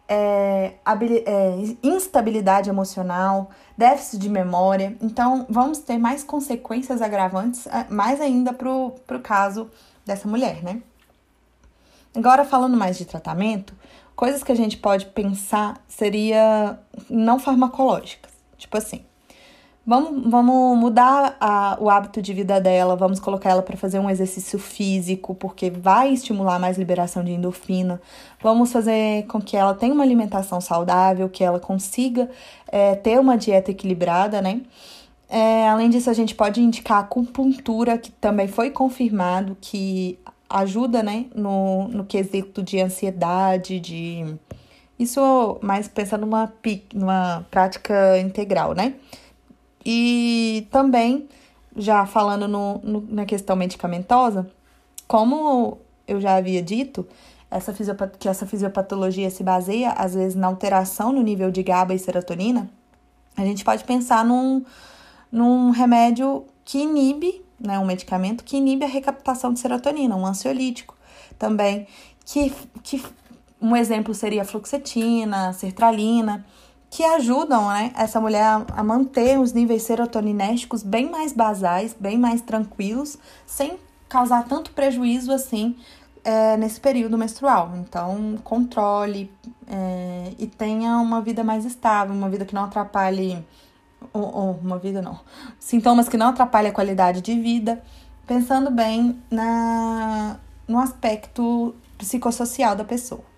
[0.08, 0.72] é,
[1.26, 4.96] é, instabilidade emocional, déficit de memória.
[5.02, 9.70] Então, vamos ter mais consequências agravantes, é, mais ainda para o caso
[10.06, 10.80] dessa mulher, né?
[12.16, 13.74] Agora, falando mais de tratamento,
[14.14, 16.78] coisas que a gente pode pensar seria
[17.10, 18.32] não farmacológicas.
[18.56, 19.04] Tipo assim,
[19.86, 24.10] Vamos, vamos mudar a, o hábito de vida dela, vamos colocar ela para fazer um
[24.10, 28.02] exercício físico, porque vai estimular mais liberação de endorfina.
[28.42, 32.28] Vamos fazer com que ela tenha uma alimentação saudável, que ela consiga
[32.66, 34.62] é, ter uma dieta equilibrada, né?
[35.28, 40.18] É, além disso, a gente pode indicar a acupuntura, que também foi confirmado que
[40.50, 44.36] ajuda, né, no, no quesito de ansiedade, de.
[44.98, 46.52] Isso mais pensando numa,
[46.92, 48.94] numa prática integral, né?
[49.88, 51.28] E também,
[51.76, 54.50] já falando no, no, na questão medicamentosa,
[55.06, 57.06] como eu já havia dito,
[57.48, 57.72] essa
[58.18, 62.68] que essa fisiopatologia se baseia, às vezes, na alteração no nível de GABA e serotonina,
[63.36, 64.64] a gente pode pensar num,
[65.30, 70.96] num remédio que inibe, né, um medicamento que inibe a recaptação de serotonina, um ansiolítico
[71.38, 71.86] também,
[72.24, 73.00] que, que
[73.62, 76.44] um exemplo seria a fluoxetina, sertralina,
[76.96, 78.42] que ajudam né, essa mulher
[78.74, 83.78] a, manter os níveis serotoninésticos bem mais basais, bem mais tranquilos, sem
[84.08, 85.76] causar tanto prejuízo assim
[86.24, 87.70] é, nesse período menstrual.
[87.76, 89.30] Então, controle
[89.68, 93.44] é, e tenha uma vida mais estável, uma vida que não atrapalhe.
[94.10, 95.20] Ou, ou, uma vida não.
[95.58, 97.82] Sintomas que não atrapalhem a qualidade de vida,
[98.26, 103.35] pensando bem na, no aspecto psicossocial da pessoa.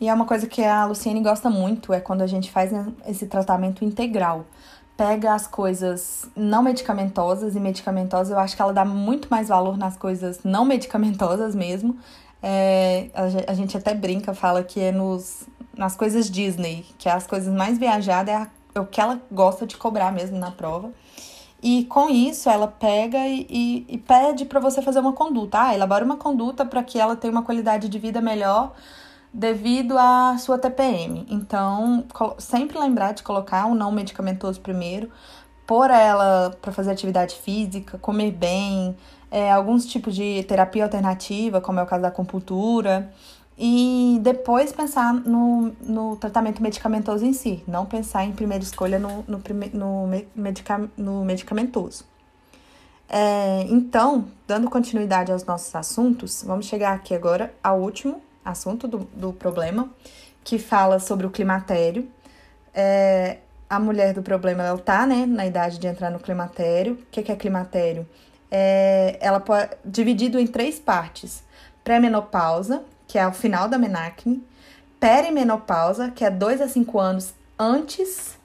[0.00, 2.72] E é uma coisa que a Luciene gosta muito, é quando a gente faz
[3.06, 4.46] esse tratamento integral
[5.00, 9.78] pega as coisas não medicamentosas e medicamentosas, eu acho que ela dá muito mais valor
[9.78, 11.96] nas coisas não medicamentosas mesmo.
[12.42, 13.08] É,
[13.48, 17.50] a, gente até brinca, fala que é nos, nas coisas Disney, que é as coisas
[17.54, 20.92] mais viajadas, é, a, é o que ela gosta de cobrar mesmo na prova.
[21.62, 25.62] E com isso, ela pega e, e, e pede para você fazer uma conduta.
[25.62, 28.74] Ah, elabora uma conduta para que ela tenha uma qualidade de vida melhor
[29.32, 31.26] devido à sua TPM.
[31.28, 32.04] Então,
[32.38, 35.10] sempre lembrar de colocar o não medicamentoso primeiro,
[35.66, 38.96] pôr ela para fazer atividade física, comer bem,
[39.30, 43.12] é, alguns tipos de terapia alternativa, como é o caso da acupuntura,
[43.56, 49.24] e depois pensar no, no tratamento medicamentoso em si, não pensar em primeira escolha no,
[49.28, 49.40] no,
[49.72, 52.04] no, medica, no medicamentoso.
[53.08, 58.98] É, então, dando continuidade aos nossos assuntos, vamos chegar aqui agora ao último assunto do,
[59.14, 59.90] do problema,
[60.42, 62.08] que fala sobre o climatério.
[62.74, 66.94] É, a mulher do problema, ela tá, né, na idade de entrar no climatério.
[66.94, 68.08] O que, que é climatério?
[68.50, 71.44] É, ela pode dividido em três partes:
[71.84, 74.44] pré-menopausa, que é o final da menacne,
[74.98, 78.38] perimenopausa, que é dois a cinco anos antes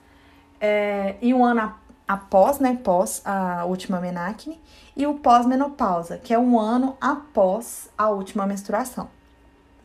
[0.60, 1.74] é, e um ano
[2.06, 4.60] após, né, pós a última menacne,
[4.96, 9.08] e o pós-menopausa, que é um ano após a última menstruação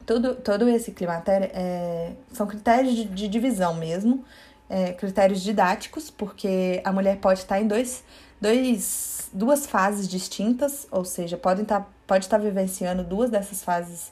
[0.06, 4.24] tudo, todo esse climatério é, são critérios de, de divisão mesmo,
[4.70, 8.04] é, critérios didáticos, porque a mulher pode estar em dois,
[8.40, 14.12] dois, duas fases distintas, ou seja, pode estar, pode estar vivenciando duas dessas fases,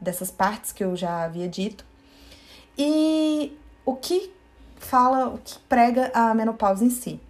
[0.00, 1.84] dessas partes que eu já havia dito.
[2.76, 4.32] E o que
[4.76, 7.20] fala, o que prega a menopausa em si?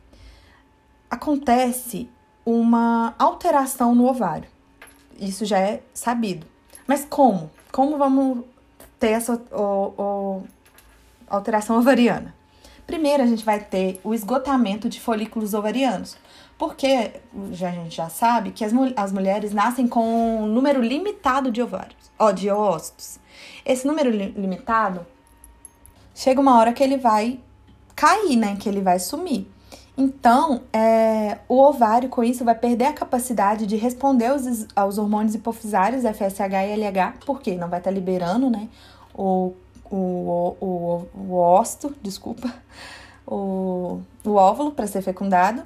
[1.10, 2.08] Acontece
[2.46, 4.48] uma alteração no ovário.
[5.18, 6.46] Isso já é sabido.
[6.86, 7.50] Mas como?
[7.72, 8.44] Como vamos
[8.98, 10.42] ter essa o, o,
[11.28, 12.34] alteração ovariana?
[12.86, 16.16] Primeiro, a gente vai ter o esgotamento de folículos ovarianos,
[16.58, 17.12] porque
[17.52, 21.62] já, a gente já sabe que as, as mulheres nascem com um número limitado de
[21.62, 23.20] ovários, ó, de ócitos.
[23.64, 25.06] Esse número li limitado
[26.14, 27.38] chega uma hora que ele vai
[27.94, 28.56] cair, né?
[28.56, 29.46] Que ele vai sumir.
[30.00, 35.34] Então, é, o ovário, com isso, vai perder a capacidade de responder aos, aos hormônios
[35.34, 38.66] hipofisários, FSH e LH, porque não vai estar tá liberando, né,
[39.14, 39.52] o,
[39.90, 42.50] o, o, o ócito, desculpa,
[43.26, 45.62] o, o óvulo para ser fecundado.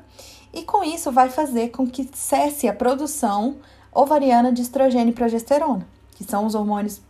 [0.53, 3.59] E com isso, vai fazer com que cesse a produção
[3.95, 7.01] ovariana de estrogênio e progesterona, que são os hormônios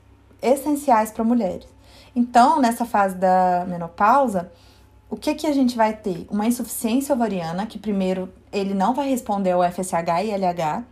[0.43, 1.67] essenciais para mulheres.
[2.15, 4.53] Então, nessa fase da menopausa,
[5.15, 6.27] o que, que a gente vai ter?
[6.29, 10.83] Uma insuficiência ovariana, que primeiro ele não vai responder ao FSH e LH,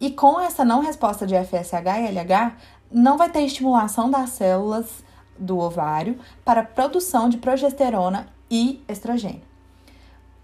[0.00, 2.56] e com essa não resposta de FSH e LH,
[2.90, 5.04] não vai ter estimulação das células
[5.38, 9.42] do ovário para produção de progesterona e estrogênio.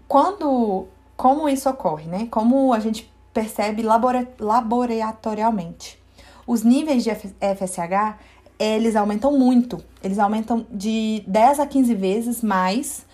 [0.07, 2.27] Quando, como isso ocorre, né?
[2.29, 5.99] Como a gente percebe laboratorialmente?
[6.45, 8.15] Os níveis de FSH,
[8.59, 9.83] eles aumentam muito.
[10.03, 13.06] Eles aumentam de 10 a 15 vezes mais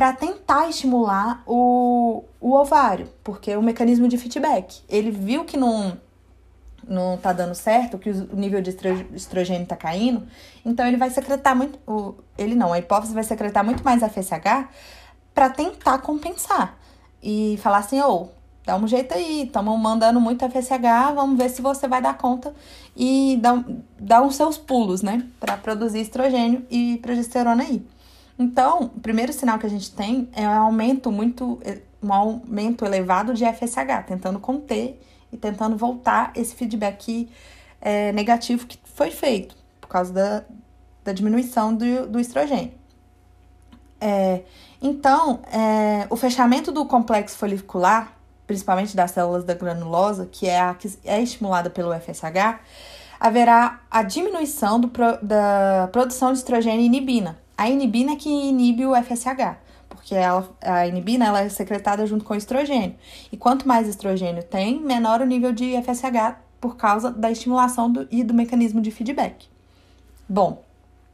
[0.00, 4.80] para tentar estimular o, o ovário, porque o mecanismo de feedback.
[4.88, 5.98] Ele viu que não
[6.88, 8.74] não tá dando certo, que o nível de
[9.14, 10.26] estrogênio tá caindo,
[10.64, 14.70] então ele vai secretar muito, o, ele não, a hipófise vai secretar muito mais FSH
[15.34, 16.78] para tentar compensar
[17.22, 18.28] e falar assim, ô, oh,
[18.64, 22.54] dá um jeito aí, estamos mandando muito FSH, vamos ver se você vai dar conta
[22.96, 23.62] e dar,
[24.00, 27.86] dar os seus pulos, né, para produzir estrogênio e progesterona aí.
[28.40, 31.60] Então, o primeiro sinal que a gente tem é um aumento muito,
[32.02, 34.98] um aumento elevado de FSH, tentando conter
[35.30, 37.28] e tentando voltar esse feedback
[37.82, 40.44] é, negativo que foi feito por causa da,
[41.04, 42.72] da diminuição do, do estrogênio.
[44.00, 44.40] É,
[44.80, 48.16] então, é, o fechamento do complexo folicular,
[48.46, 52.58] principalmente das células da granulosa, que é a que é estimulada pelo FSH,
[53.20, 57.38] haverá a diminuição do, da produção de estrogênio e inibina.
[57.60, 62.32] A inibina que inibe o FSH, porque ela, a inibina ela é secretada junto com
[62.32, 62.96] o estrogênio.
[63.30, 68.08] E quanto mais estrogênio tem, menor o nível de FSH por causa da estimulação do,
[68.10, 69.46] e do mecanismo de feedback.
[70.26, 70.64] Bom,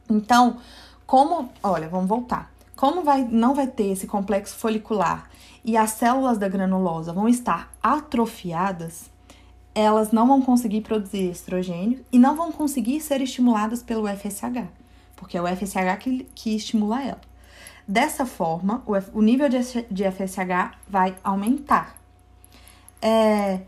[0.09, 0.55] então,
[1.05, 1.49] como.
[1.61, 2.49] Olha, vamos voltar.
[2.77, 5.29] Como vai, não vai ter esse complexo folicular
[5.65, 9.09] e as células da granulosa vão estar atrofiadas,
[9.75, 14.65] elas não vão conseguir produzir estrogênio e não vão conseguir ser estimuladas pelo FSH,
[15.17, 17.21] porque é o FSH que, que estimula ela.
[17.85, 19.57] Dessa forma, o, o nível de,
[19.91, 21.97] de FSH vai aumentar.
[23.01, 23.61] É,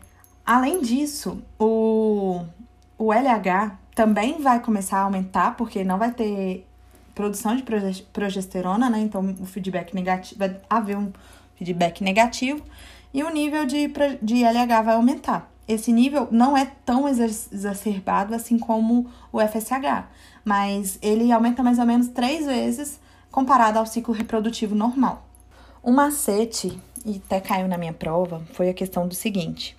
[0.46, 2.42] além disso, o,
[2.96, 6.66] o LH também vai começar a aumentar, porque não vai ter
[7.14, 7.62] produção de
[8.12, 9.00] progesterona, né?
[9.00, 11.12] Então, o feedback negativo, vai haver um
[11.56, 12.64] feedback negativo
[13.12, 13.92] e o nível de,
[14.22, 15.50] de LH vai aumentar.
[15.70, 20.04] Esse nível não é tão exacerbado assim como o FSH,
[20.44, 23.00] mas ele aumenta mais ou menos três vezes
[23.30, 25.24] comparado ao ciclo reprodutivo normal.
[25.84, 29.76] Um macete, e até caiu na minha prova, foi a questão do seguinte: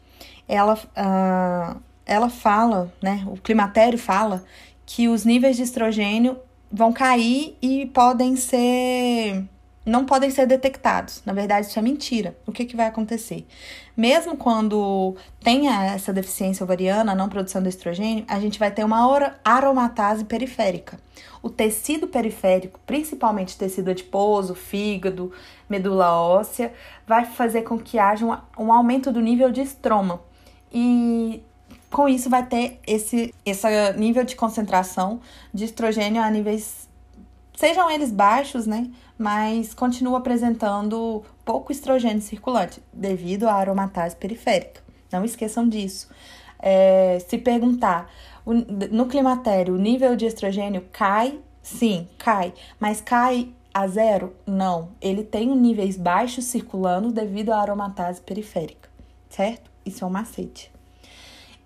[0.47, 3.25] ela, uh, ela fala, né?
[3.27, 4.45] O climatério fala
[4.85, 6.37] que os níveis de estrogênio
[6.71, 9.43] vão cair e podem ser
[9.85, 11.21] não podem ser detectados.
[11.25, 12.35] Na verdade, isso é mentira.
[12.45, 13.47] O que, que vai acontecer?
[13.97, 19.33] Mesmo quando tenha essa deficiência ovariana, não produção de estrogênio, a gente vai ter uma
[19.43, 20.99] aromatase periférica.
[21.41, 25.31] O tecido periférico, principalmente tecido adiposo, fígado,
[25.67, 26.71] medula óssea,
[27.07, 30.21] vai fazer com que haja um, um aumento do nível de estroma.
[30.71, 31.41] E
[31.89, 33.67] com isso vai ter esse, esse
[33.97, 35.19] nível de concentração
[35.53, 36.87] de estrogênio a níveis,
[37.55, 38.89] sejam eles baixos, né?
[39.21, 44.81] Mas continua apresentando pouco estrogênio circulante devido à aromatase periférica.
[45.11, 46.09] Não esqueçam disso.
[46.57, 48.11] É, se perguntar
[48.91, 54.35] no climatério o nível de estrogênio cai, sim, cai, mas cai a zero?
[54.45, 54.89] Não.
[54.99, 58.89] Ele tem níveis baixos circulando devido à aromatase periférica,
[59.29, 59.69] certo?
[59.85, 60.71] Isso é um macete.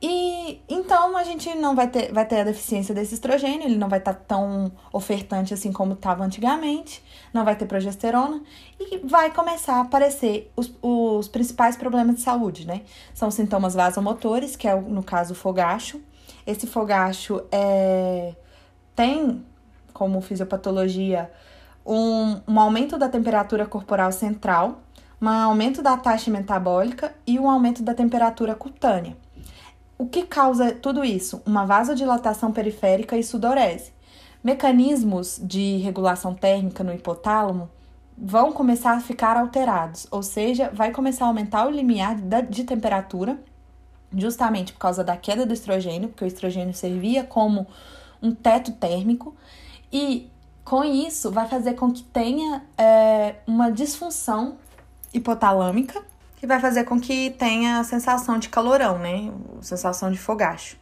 [0.08, 3.90] E então a gente não vai ter, vai ter a deficiência desse estrogênio, ele não
[3.90, 7.04] vai estar tá tão ofertante assim como estava antigamente,
[7.34, 8.40] não vai ter progesterona
[8.80, 12.84] e vai começar a aparecer os, os principais problemas de saúde, né?
[13.16, 16.00] São sintomas vasomotores, que é no caso o fogacho.
[16.46, 18.36] Esse fogacho é,
[18.96, 19.44] tem
[19.92, 21.32] como fisiopatologia
[21.84, 24.84] um, um aumento da temperatura corporal central,
[25.20, 29.25] um aumento da taxa metabólica e um aumento da temperatura cutânea.
[29.98, 31.42] O que causa tudo isso?
[31.46, 33.94] Uma vasodilatação periférica e sudorese.
[34.44, 37.70] Mecanismos de regulação térmica no hipotálamo
[38.18, 42.16] vão começar a ficar alterados, ou seja, vai começar a aumentar o limiar
[42.50, 43.40] de temperatura,
[44.16, 47.66] justamente por causa da queda do estrogênio, porque o estrogênio servia como
[48.22, 49.36] um teto térmico,
[49.92, 50.30] e
[50.64, 54.58] com isso vai fazer com que tenha é, uma disfunção
[55.14, 56.04] hipotalâmica
[56.36, 59.32] que vai fazer com que tenha a sensação de calorão, né?
[59.62, 60.78] Sensação de fogacho.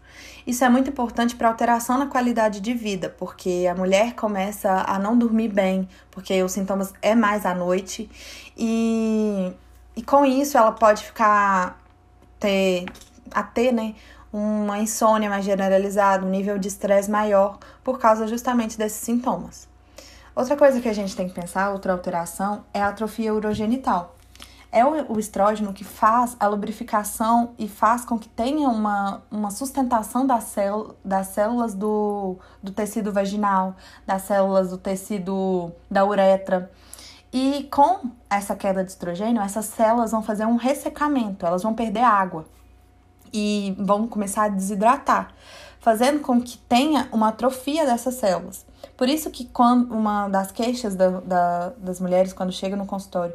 [0.46, 5.00] Isso é muito importante para alteração na qualidade de vida, porque a mulher começa a
[5.00, 8.10] não dormir bem, porque os sintomas é mais à noite
[8.58, 9.52] e,
[9.96, 11.82] e com isso ela pode ficar
[12.40, 12.86] ter
[13.32, 13.96] a ter, né,
[14.32, 19.68] uma insônia mais generalizada, um nível de estresse maior por causa justamente desses sintomas.
[20.36, 24.16] Outra coisa que a gente tem que pensar, outra alteração, é a atrofia urogenital
[24.74, 29.52] é o, o estrógeno que faz a lubrificação e faz com que tenha uma, uma
[29.52, 36.72] sustentação das, célu das células do, do tecido vaginal, das células do tecido da uretra.
[37.32, 42.04] E com essa queda de estrogênio, essas células vão fazer um ressecamento, elas vão perder
[42.04, 42.46] água
[43.32, 45.34] e vão começar a desidratar,
[45.80, 48.66] fazendo com que tenha uma atrofia dessas células.
[48.98, 53.34] Por isso que quando uma das queixas da, da, das mulheres quando chegam no consultório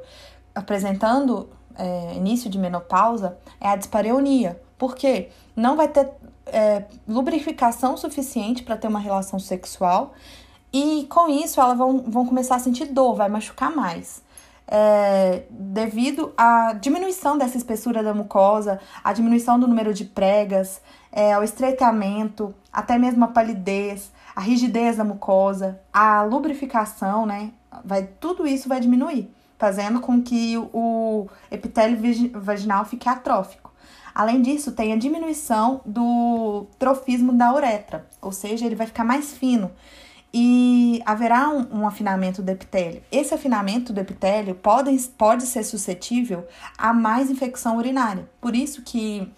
[0.55, 4.61] apresentando é, início de menopausa é a dispareunia.
[4.76, 5.28] Por quê?
[5.55, 6.09] Não vai ter
[6.46, 10.14] é, lubrificação suficiente para ter uma relação sexual
[10.72, 14.22] e com isso elas vão, vão começar a sentir dor, vai machucar mais.
[14.70, 21.32] É, devido à diminuição dessa espessura da mucosa, à diminuição do número de pregas, é,
[21.32, 27.51] ao estreitamento, até mesmo a palidez, a rigidez da mucosa, a lubrificação, né?
[27.82, 29.30] Vai, tudo isso vai diminuir.
[29.59, 31.99] Fazendo com que o epitélio
[32.41, 33.73] vaginal fique atrófico.
[34.15, 39.33] Além disso, tem a diminuição do trofismo da uretra, ou seja, ele vai ficar mais
[39.33, 39.71] fino
[40.33, 43.03] e haverá um, um, afinamento do epitélio.
[43.11, 46.47] Esse afinamento do epitélio pode, pode ser suscetível
[46.77, 48.29] a mais infecção urinária.
[48.41, 49.33] Por isso que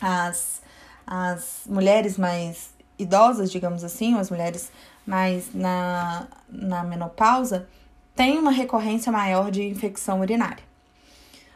[0.00, 0.62] as,
[1.06, 4.70] as mulheres mais idosas, digamos assim, ou as mulheres
[5.06, 7.66] mais na, na menopausa,
[8.14, 10.64] têm uma recorrência maior de infecção urinária.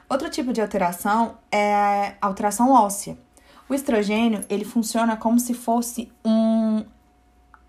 [0.08, 3.16] Outro tipo de alteração é a alteração óssea.
[3.68, 6.84] O estrogênio, ele funciona como se fosse um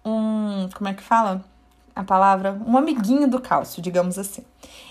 [0.05, 1.43] um, como é que fala?
[1.95, 4.43] A palavra, um amiguinho do cálcio, digamos assim.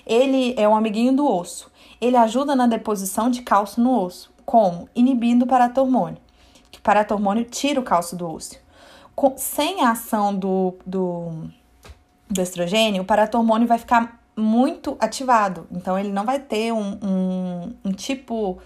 [0.05, 1.71] Ele é um amiguinho do osso.
[2.01, 6.19] Ele ajuda na deposição de cálcio no osso, como inibindo o paratormônio.
[6.71, 8.59] Que o paratormônio tira o cálcio do osso.
[9.15, 11.45] Com, sem a ação do, do,
[12.29, 15.67] do estrogênio, o paratormônio vai ficar muito ativado.
[15.71, 18.59] Então, ele não vai ter um, um, um tipo,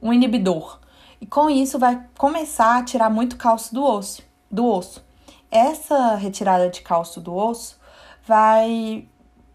[0.00, 0.78] um inibidor.
[1.20, 4.22] E com isso, vai começar a tirar muito cálcio do osso.
[4.50, 5.04] Do osso.
[5.50, 7.78] Essa retirada de cálcio do osso
[8.26, 9.06] vai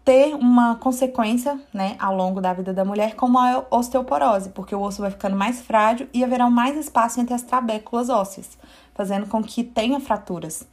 [0.04, 4.80] ter uma consequência, né, ao longo da vida da mulher, como a osteoporose, porque o
[4.80, 8.56] osso vai ficando mais frágil e haverá mais espaço entre as trabéculas ósseas,
[8.94, 10.64] fazendo com que tenha fraturas.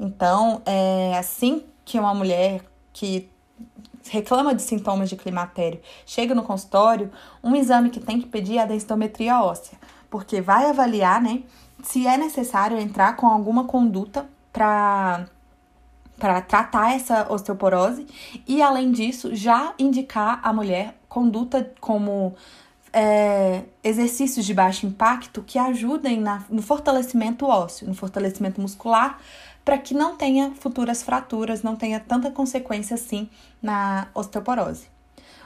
[0.00, 2.60] Então, é assim que uma mulher
[2.92, 3.30] que
[4.10, 7.10] reclama de sintomas de climatério chega no consultório,
[7.42, 9.78] um exame que tem que pedir é a densitometria óssea,
[10.10, 11.42] porque vai avaliar, né,
[11.82, 15.26] se é necessário entrar com alguma conduta para
[16.18, 18.04] para tratar essa osteoporose
[18.44, 22.34] e, além disso, já indicar a mulher conduta como
[22.92, 29.20] é, exercícios de baixo impacto que ajudem na, no fortalecimento ósseo, no fortalecimento muscular,
[29.68, 33.28] para que não tenha futuras fraturas, não tenha tanta consequência assim
[33.60, 34.88] na osteoporose.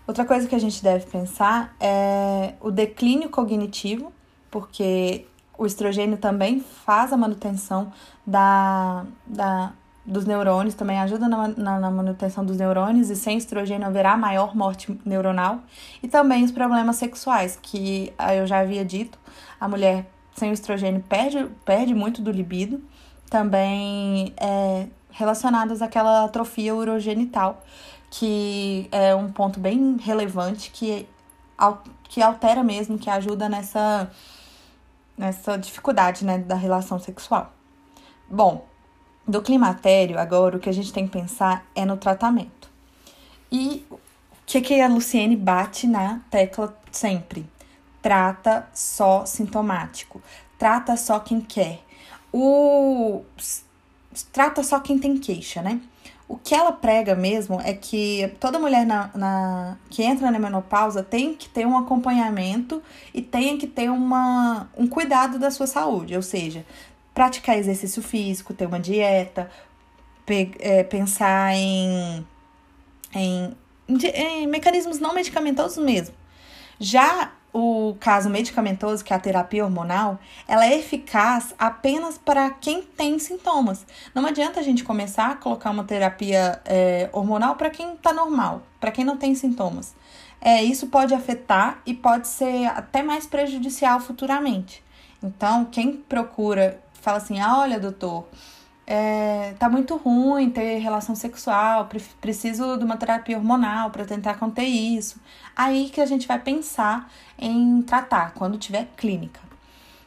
[0.07, 4.11] Outra coisa que a gente deve pensar é o declínio cognitivo,
[4.51, 5.25] porque
[5.57, 7.91] o estrogênio também faz a manutenção
[8.25, 9.73] da, da,
[10.05, 14.55] dos neurônios, também ajuda na, na, na, manutenção dos neurônios, e sem estrogênio haverá maior
[14.55, 15.61] morte neuronal.
[16.03, 19.17] E também os problemas sexuais, que eu já havia dito,
[19.59, 20.05] a mulher
[20.35, 22.83] sem o estrogênio perde, perde muito do libido,
[23.29, 27.63] também é, relacionadas àquela atrofia urogenital,
[28.11, 31.07] que é um ponto bem relevante que,
[32.09, 34.11] que altera mesmo, que ajuda nessa,
[35.17, 37.51] nessa dificuldade né, da relação sexual.
[38.29, 38.65] Bom,
[39.27, 42.69] do climatério, agora o que a gente tem que pensar é no tratamento.
[43.51, 43.97] E o
[44.45, 47.45] que, que a Luciene bate na tecla sempre?
[48.05, 50.21] Trata só sintomático.
[50.59, 51.79] Trata só quem quer.
[52.31, 53.23] O
[54.31, 55.81] trata só quem tem queixa, né?
[56.27, 61.01] O que ela prega mesmo é que toda mulher na, na, que entra na menopausa
[61.01, 62.79] tem que ter um acompanhamento
[63.11, 66.63] e tem que ter uma, um cuidado da sua saúde, ou seja,
[67.11, 69.49] praticar exercício físico, ter uma dieta,
[70.27, 72.23] pe, é, pensar em,
[73.15, 73.57] em,
[73.89, 76.13] em, em mecanismos não medicamentosos mesmo.
[76.79, 82.81] Já o caso medicamentoso, que é a terapia hormonal, ela é eficaz apenas para quem
[82.81, 83.85] tem sintomas.
[84.13, 88.61] Não adianta a gente começar a colocar uma terapia é, hormonal para quem está normal,
[88.77, 89.95] para quem não tem sintomas.
[90.41, 94.83] É, isso pode afetar e pode ser até mais prejudicial futuramente.
[95.23, 98.27] Então, quem procura, fala assim: ah, olha, doutor,
[98.87, 101.89] é, tá muito ruim ter relação sexual,
[102.21, 105.19] preciso de uma terapia hormonal para tentar conter isso.
[105.55, 109.39] Aí que a gente vai pensar em tratar quando tiver clínica.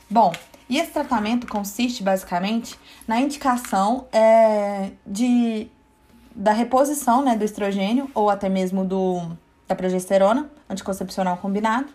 [0.09, 0.33] Bom,
[0.69, 5.69] e esse tratamento consiste basicamente na indicação é, de
[6.35, 11.89] da reposição né, do estrogênio ou até mesmo do, da progesterona, anticoncepcional combinado.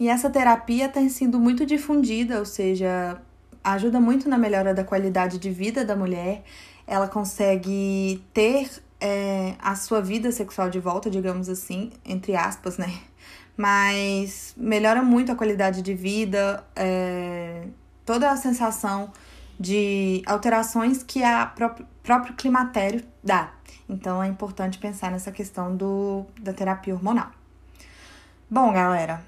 [0.00, 3.20] E essa terapia tem sido muito difundida, ou seja,
[3.62, 6.42] ajuda muito na melhora da qualidade de vida da mulher.
[6.86, 12.92] Ela consegue ter é, a sua vida sexual de volta, digamos assim, entre aspas, né?
[13.56, 17.66] Mas melhora muito a qualidade de vida, é,
[18.04, 19.12] toda a sensação
[19.58, 23.52] de alterações que a próprio, próprio climatério dá.
[23.88, 27.30] Então é importante pensar nessa questão do, da terapia hormonal.
[28.50, 29.22] Bom, galera,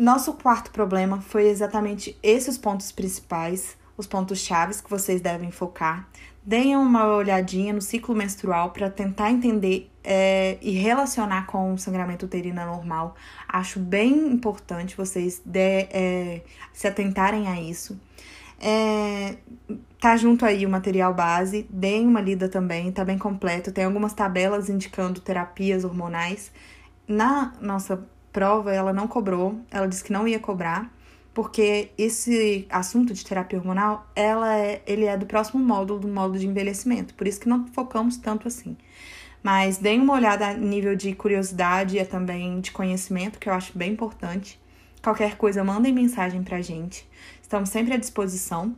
[0.00, 6.08] nosso quarto problema foi exatamente esses pontos principais, os pontos chaves que vocês devem focar.
[6.42, 12.24] Deem uma olhadinha no ciclo menstrual para tentar entender é, e relacionar com o sangramento
[12.24, 13.14] uterino normal.
[13.46, 16.42] Acho bem importante vocês de, é,
[16.72, 18.00] se atentarem a isso.
[18.58, 19.36] É,
[20.00, 23.70] tá junto aí o material base, deem uma lida também, tá bem completo.
[23.70, 26.50] Tem algumas tabelas indicando terapias hormonais.
[27.06, 30.92] Na nossa prova, ela não cobrou, ela disse que não ia cobrar,
[31.32, 36.38] porque esse assunto de terapia hormonal, ela é, ele é do próximo módulo, do módulo
[36.38, 38.76] de envelhecimento, por isso que não focamos tanto assim.
[39.42, 43.76] Mas deem uma olhada a nível de curiosidade e também de conhecimento, que eu acho
[43.76, 44.60] bem importante.
[45.02, 47.08] Qualquer coisa, mandem mensagem pra gente.
[47.40, 48.76] Estamos sempre à disposição.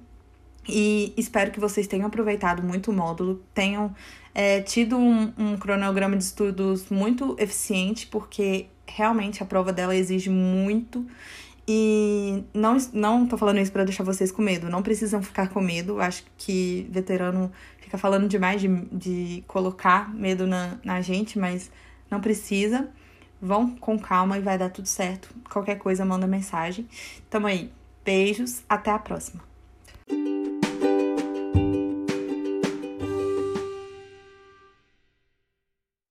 [0.68, 3.92] E espero que vocês tenham aproveitado muito o módulo, tenham
[4.32, 10.30] é, tido um, um cronograma de estudos muito eficiente, porque realmente a prova dela exige
[10.30, 11.06] muito.
[11.66, 15.60] E não, não tô falando isso para deixar vocês com medo, não precisam ficar com
[15.60, 16.00] medo.
[16.00, 21.70] Acho que veterano fica falando demais de, de colocar medo na, na gente, mas
[22.10, 22.88] não precisa.
[23.40, 25.28] Vão com calma e vai dar tudo certo.
[25.50, 26.86] Qualquer coisa, manda mensagem.
[27.30, 27.70] Tamo aí.
[28.04, 29.51] Beijos, até a próxima.